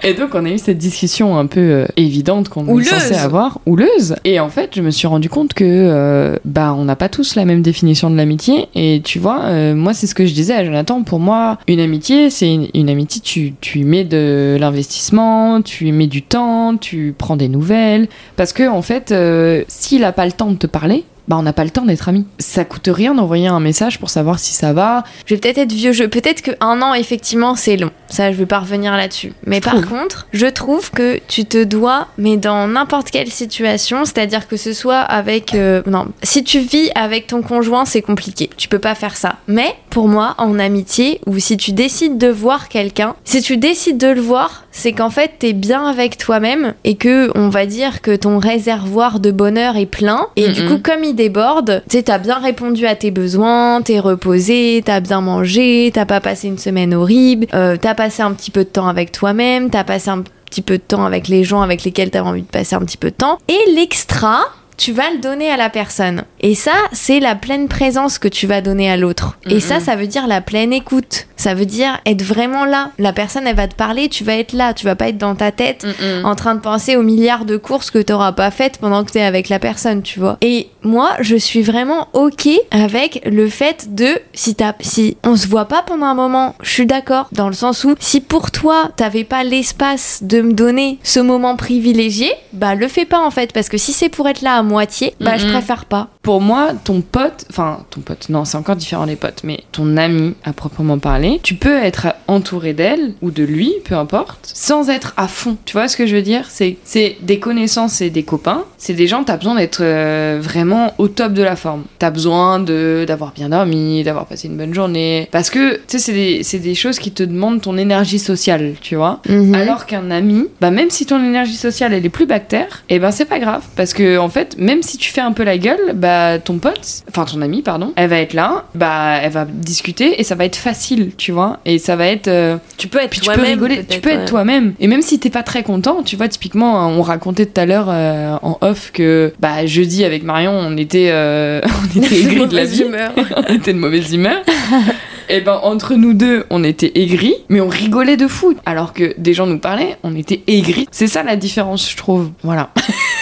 [0.03, 2.87] et donc, on a eu cette discussion un peu euh, évidente qu'on est Houleuse.
[2.87, 4.15] censé avoir, houleuse.
[4.23, 7.35] Et en fait, je me suis rendu compte que, euh, bah, on n'a pas tous
[7.35, 8.67] la même définition de l'amitié.
[8.75, 11.03] Et tu vois, euh, moi, c'est ce que je disais à Jonathan.
[11.03, 15.87] Pour moi, une amitié, c'est une, une amitié, tu, tu y mets de l'investissement, tu
[15.87, 18.07] y mets du temps, tu prends des nouvelles.
[18.35, 21.43] Parce que, en fait, euh, s'il a pas le temps de te parler, bah, on
[21.43, 22.25] n'a pas le temps d'être amis.
[22.39, 25.71] Ça coûte rien d'envoyer un message pour savoir si ça va, Je vais peut-être être
[25.71, 26.07] vieux jeu.
[26.07, 27.91] Peut-être que un an, effectivement, c'est long.
[28.09, 29.33] Ça, je vais pas revenir là-dessus.
[29.45, 29.85] Mais par trouve.
[29.85, 34.73] contre, je trouve que tu te dois, mais dans n'importe quelle situation, c'est-à-dire que ce
[34.73, 35.53] soit avec.
[35.53, 38.49] euh, non, si tu vis avec ton conjoint, c'est compliqué.
[38.57, 39.35] Tu peux pas faire ça.
[39.47, 43.99] Mais pour moi, en amitié, ou si tu décides de voir quelqu'un, si tu décides
[43.99, 48.01] de le voir, c'est qu'en fait, t'es bien avec toi-même et que, on va dire
[48.01, 50.27] que ton réservoir de bonheur est plein.
[50.35, 53.99] Et du coup, comme il déborde, tu sais, t'as bien répondu à tes besoins, t'es
[53.99, 58.51] reposé, t'as bien mangé, t'as pas passé une semaine horrible, euh, t'as passé un petit
[58.51, 61.61] peu de temps avec toi-même, t'as passé un petit peu de temps avec les gens
[61.61, 63.37] avec lesquels t'avais envie de passer un petit peu de temps.
[63.49, 64.39] Et l'extra,
[64.79, 66.23] tu vas le donner à la personne.
[66.39, 69.37] Et ça, c'est la pleine présence que tu vas donner à l'autre.
[69.49, 69.59] Et Mhm.
[69.59, 71.27] ça, ça veut dire la pleine écoute.
[71.35, 72.91] Ça veut dire être vraiment là.
[72.97, 74.73] La personne, elle va te parler, tu vas être là.
[74.73, 75.85] Tu vas pas être dans ta tête
[76.23, 79.21] en train de penser aux milliards de courses que t'auras pas faites pendant que t'es
[79.21, 80.37] avec la personne, tu vois.
[80.41, 85.47] Et moi, je suis vraiment ok avec le fait de si t'as, si on se
[85.47, 88.91] voit pas pendant un moment, je suis d'accord dans le sens où si pour toi
[88.95, 93.51] t'avais pas l'espace de me donner ce moment privilégié, bah le fais pas en fait
[93.53, 95.51] parce que si c'est pour être là à moitié, bah je Mhm.
[95.53, 96.07] préfère pas.
[96.21, 99.95] Pour moi, ton pote, enfin ton pote, non, c'est encore différent les potes, mais ton
[99.95, 104.89] ami à proprement parler, tu peux être entouré d'elle ou de lui, peu importe, sans
[104.89, 105.57] être à fond.
[105.65, 106.45] Tu vois ce que je veux dire?
[106.49, 108.65] C'est c'est des connaissances et des copains.
[108.77, 111.83] C'est des gens, t'as besoin d'être euh, vraiment au top de la forme.
[111.99, 115.99] T'as besoin de d'avoir bien dormi, d'avoir passé une bonne journée, parce que tu sais,
[115.99, 119.21] c'est des, c'est des choses qui te demandent ton énergie sociale, tu vois?
[119.29, 119.55] Mhm.
[119.55, 123.11] Alors qu'un ami, bah même si ton énergie sociale elle est plus bactère, et ben
[123.11, 125.93] c'est pas grave parce que en fait même si tu fais un peu la gueule,
[125.93, 126.09] bah
[126.43, 130.23] ton pote, enfin ton ami pardon, elle va être là, bah elle va discuter et
[130.23, 133.19] ça va être facile, tu vois, et ça va être euh, Tu peux être puis
[133.19, 133.53] tu peux toi-même.
[133.53, 134.25] rigoler, tu peux être ouais.
[134.25, 134.73] toi-même.
[134.79, 137.87] Et même si t'es pas très content, tu vois, typiquement, on racontait tout à l'heure
[137.89, 141.61] euh, en off que bah jeudi avec Marion, on était, euh,
[141.95, 143.11] on était aigris de la vie, humeur.
[143.37, 144.41] on était de mauvaise humeur.
[145.31, 148.55] Et ben entre nous deux, on était aigris, mais on rigolait de fou.
[148.65, 150.87] Alors que des gens nous parlaient, on était aigris.
[150.91, 152.31] C'est ça la différence, je trouve.
[152.41, 152.71] Voilà.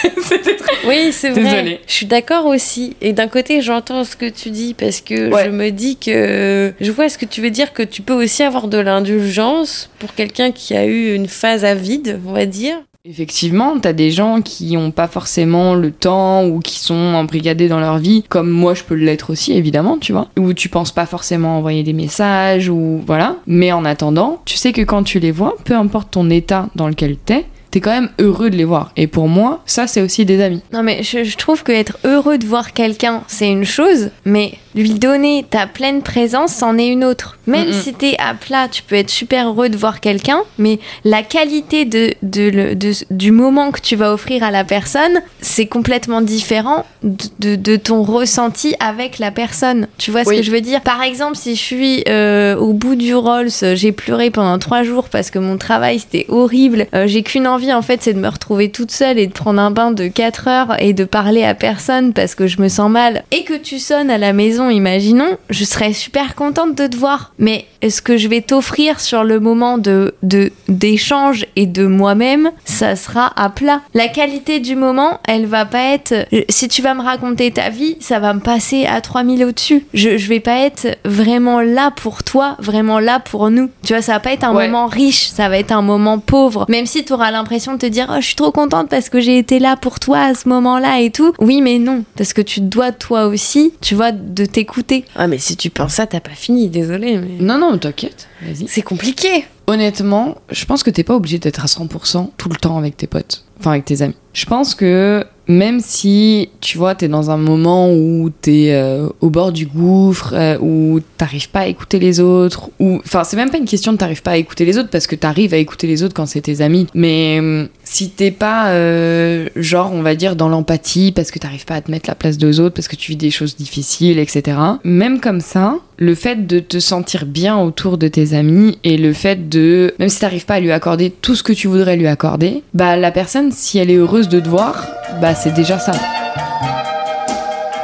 [0.22, 0.72] C'était très.
[0.86, 1.42] Oui, c'est vrai.
[1.42, 1.80] Désolée.
[1.86, 2.96] Je suis d'accord aussi.
[3.00, 5.44] Et d'un côté, j'entends ce que tu dis parce que Ouais.
[5.46, 8.42] je me dis que je vois ce que tu veux dire que tu peux aussi
[8.42, 12.76] avoir de l'indulgence pour quelqu'un qui a eu une phase à vide, on va dire.
[13.04, 17.80] Effectivement, t'as des gens qui ont pas forcément le temps ou qui sont embrigadés dans
[17.80, 21.06] leur vie, comme moi je peux l'être aussi évidemment, tu vois, où tu penses pas
[21.06, 23.36] forcément envoyer des messages ou voilà.
[23.46, 26.86] Mais en attendant, tu sais que quand tu les vois, peu importe ton état dans
[26.86, 27.46] lequel t'es,
[27.80, 28.92] quand même heureux de les voir.
[28.96, 30.62] Et pour moi, ça c'est aussi des amis.
[30.72, 34.54] Non mais je, je trouve que être heureux de voir quelqu'un, c'est une chose, mais
[34.78, 37.36] lui donner ta pleine présence, c'en est une autre.
[37.46, 37.82] Même Mm-mm.
[37.82, 41.84] si t'es à plat, tu peux être super heureux de voir quelqu'un, mais la qualité
[41.84, 46.20] de, de, le- de- du moment que tu vas offrir à la personne, c'est complètement
[46.20, 49.88] différent de, ton ressenti avec la personne.
[49.98, 50.80] Tu vois ce que je veux dire?
[50.80, 55.08] Par exemple, si je suis euh, au bout du Rolls, j'ai pleuré pendant trois jours
[55.08, 58.28] parce que mon travail c'était horrible, euh, j'ai qu'une envie en fait, c'est de me
[58.28, 61.54] retrouver toute seule et de prendre un bain de 4 heures et de parler à
[61.54, 65.36] personne parce que je me sens mal, et que tu sonnes à la maison, imaginons,
[65.50, 67.32] je serais super contente de te voir.
[67.38, 72.50] Mais ce que je vais t'offrir sur le moment de de- d'échange et de moi-même,
[72.64, 73.80] ça sera à plat.
[73.94, 76.26] La qualité du moment, elle va pas être.
[76.48, 79.86] Si tu vas me raconter ta vie, ça va me passer à 3000 au-dessus.
[79.94, 83.70] Je, je vais pas être vraiment là pour toi, vraiment là pour nous.
[83.84, 84.66] Tu vois, ça va pas être un Ouais.
[84.68, 86.64] moment riche, ça va être un moment pauvre.
[86.68, 89.20] Même si tu auras l'impression de te dire, oh, je suis trop contente parce que
[89.20, 91.32] j'ai été là pour toi à ce moment-là et tout.
[91.38, 95.04] Oui, mais non, parce que tu dois toi aussi, tu vois, de t'écouter.
[95.14, 97.44] Ah, mais si tu penses ça, t'as pas fini, désolé, mais.
[97.44, 98.66] Non, non, t'inquiète, vas-y.
[98.66, 99.44] C'est compliqué.
[99.68, 103.06] Honnêtement, je pense que t'es pas obligé d'être à 100% tout le temps avec tes
[103.06, 104.16] potes, enfin avec tes amis.
[104.32, 109.30] Je pense que même si, tu vois, t'es dans un moment où t'es euh, au
[109.30, 113.00] bord du gouffre, euh, où t'arrives pas à écouter les autres, ou...
[113.04, 115.16] Enfin, c'est même pas une question de t'arrives pas à écouter les autres, parce que
[115.16, 116.86] t'arrives à écouter les autres quand c'est tes amis.
[116.94, 121.64] Mais hum, si t'es pas, euh, genre, on va dire, dans l'empathie, parce que t'arrives
[121.64, 124.18] pas à te mettre la place des autres, parce que tu vis des choses difficiles,
[124.18, 124.58] etc.
[124.84, 129.12] Même comme ça, le fait de te sentir bien autour de tes amis et le
[129.12, 132.06] fait de, même si t'arrives pas à lui accorder tout ce que tu voudrais lui
[132.06, 134.86] accorder, bah la personne, si elle est heureuse de te voir,
[135.20, 135.92] bah c'est déjà ça.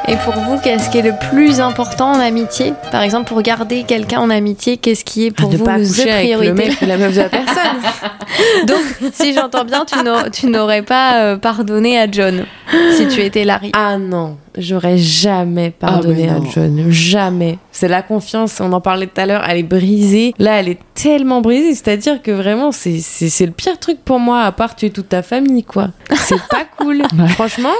[0.06, 2.74] Et pour vous, qu'est-ce qui est le plus important en amitié?
[2.92, 5.86] Par exemple, pour garder quelqu'un en amitié, qu'est-ce qui est pour de vous pas the
[5.86, 6.68] coucher avec le priorité?
[6.68, 8.66] mec ou la meuf de la personne.
[8.66, 9.84] Donc, si j'entends bien,
[10.30, 12.44] tu n'aurais- pas euh, pardonné à John
[12.96, 13.70] si tu étais Larry.
[13.74, 16.50] Ah non, j'aurais jamais pardonné Ah, à mais non.
[16.54, 16.84] John.
[16.90, 17.58] Jamais.
[17.72, 20.34] C'est la confiance, on en parlait tout à l'heure, elle est brisée.
[20.38, 23.00] Là, elle est tellement brisée, c'est-à-dire que vraiment, c'est
[23.46, 25.88] le pire truc pour moi, à part tuer toute ta famille, quoi.
[26.14, 27.02] C'est pas cool.
[27.18, 27.28] Ouais.
[27.28, 27.70] Franchement,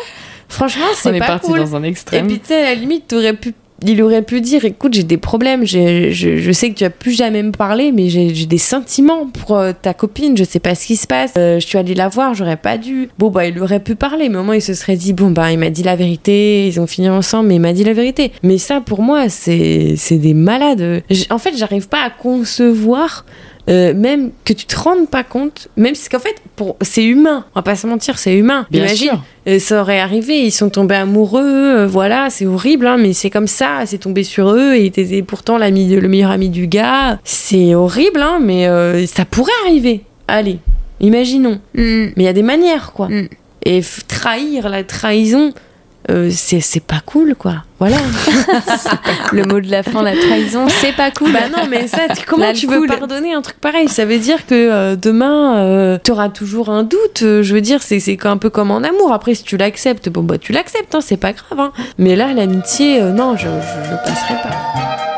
[0.55, 1.59] franchement, On c'est est pas parti cool.
[1.59, 2.27] dans un Et extrême.
[2.27, 3.53] puis, tu sais, à la limite, pu.
[3.87, 6.91] Il aurait pu dire écoute, j'ai des problèmes, j'ai- je, je sais que tu vas
[6.91, 10.75] plus jamais me parler, mais j'ai des sentiments pour euh, ta copine, je sais pas
[10.75, 13.11] ce qui se passe, euh, je suis allée la voir, j'aurais pas dû.
[13.19, 15.53] Bon, bah, il aurait pu parler, mais au moins il se serait dit bon, bah,
[15.53, 18.31] il m'a dit la vérité, ils ont fini ensemble, mais il m'a dit la vérité.
[18.43, 21.03] Mais ça, pour moi, c'est c'est des malades.
[21.31, 23.27] En fait, j'arrive pas à concevoir.
[23.69, 27.45] Euh, même que tu te rendes pas compte, même si qu'en fait, pour c'est humain,
[27.55, 28.67] on va pas se mentir, c'est humain.
[28.71, 29.25] Bien Imagine, sûr.
[29.49, 33.31] euh, ça aurait arrivé, ils sont tombés amoureux, euh, voilà, c'est horrible, hein, mais c'est
[33.31, 36.67] comme ça, c'est tombé sur eux, et t'étais pourtant l'ami, de- le meilleur ami du
[36.67, 37.19] gars.
[37.25, 38.67] C'est horrible, hein, mais
[39.07, 40.03] ça pourrait arriver.
[40.29, 40.59] Allez,
[41.01, 41.61] imaginons.
[41.75, 42.07] Hmm.
[42.17, 43.09] Mais il y a des manières, quoi.
[43.09, 43.29] Mm.
[43.67, 45.53] Et trahir, la trahison,
[46.11, 47.65] euh, c'est pas cool, quoi.
[47.79, 47.97] Voilà.
[49.33, 51.33] Le mot de la fin, la trahison, c'est pas cool.
[51.33, 53.89] bah non, mais ça, tu- comment tu veux pardonner un truc pareil?
[53.89, 57.23] Ça veut dire que euh, demain, euh, t'auras toujours un doute.
[57.23, 59.13] Euh, Je veux dire, c'est c'est un peu comme en amour.
[59.13, 61.59] Après, si tu l'acceptes, bon, bah tu l'acceptes, hein, c'est pas grave.
[61.61, 61.73] hein.
[61.99, 65.14] Mais là, l'amitié, euh, non, je, je, je passerai pas.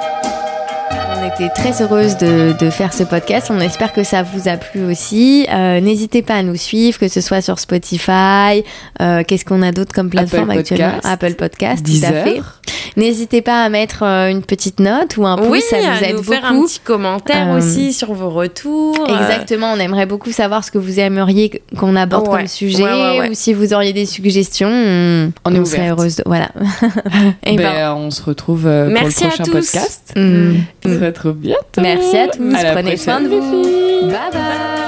[1.27, 3.49] On était très heureuse de, de faire ce podcast.
[3.51, 5.45] On espère que ça vous a plu aussi.
[5.53, 8.63] Euh, N'hésitez pas à nous suivre, que ce soit sur Spotify.
[9.01, 12.11] euh, Qu'est-ce qu'on a d'autre comme plateforme Apple actuellement Podcast, Apple Podcast, tout Deezer.
[12.15, 12.41] à fait.
[12.97, 16.01] N'hésitez pas à mettre euh, une petite note ou un pouce, oui, ça nous à
[16.09, 16.33] aide nous beaucoup.
[16.33, 18.97] faire un petit commentaire Euh, aussi sur vos retours.
[19.09, 22.39] Exactement, on aimerait beaucoup savoir ce que vous aimeriez qu'on aborde Ouais.
[22.39, 23.31] comme sujet Ouais, ouais, ouais.
[23.31, 24.71] ou si vous auriez des suggestions.
[24.71, 26.23] On, On est serait heureuse de...
[26.25, 26.49] Voilà.
[27.45, 30.13] Et Ben, ben, on se retrouve euh, pour le prochain podcast.
[30.17, 30.55] mm,
[30.85, 31.81] On se retrouve bientôt.
[31.81, 32.55] merci à tous.
[32.55, 33.63] À Prenez soin de vous.
[34.09, 34.86] Bye bye.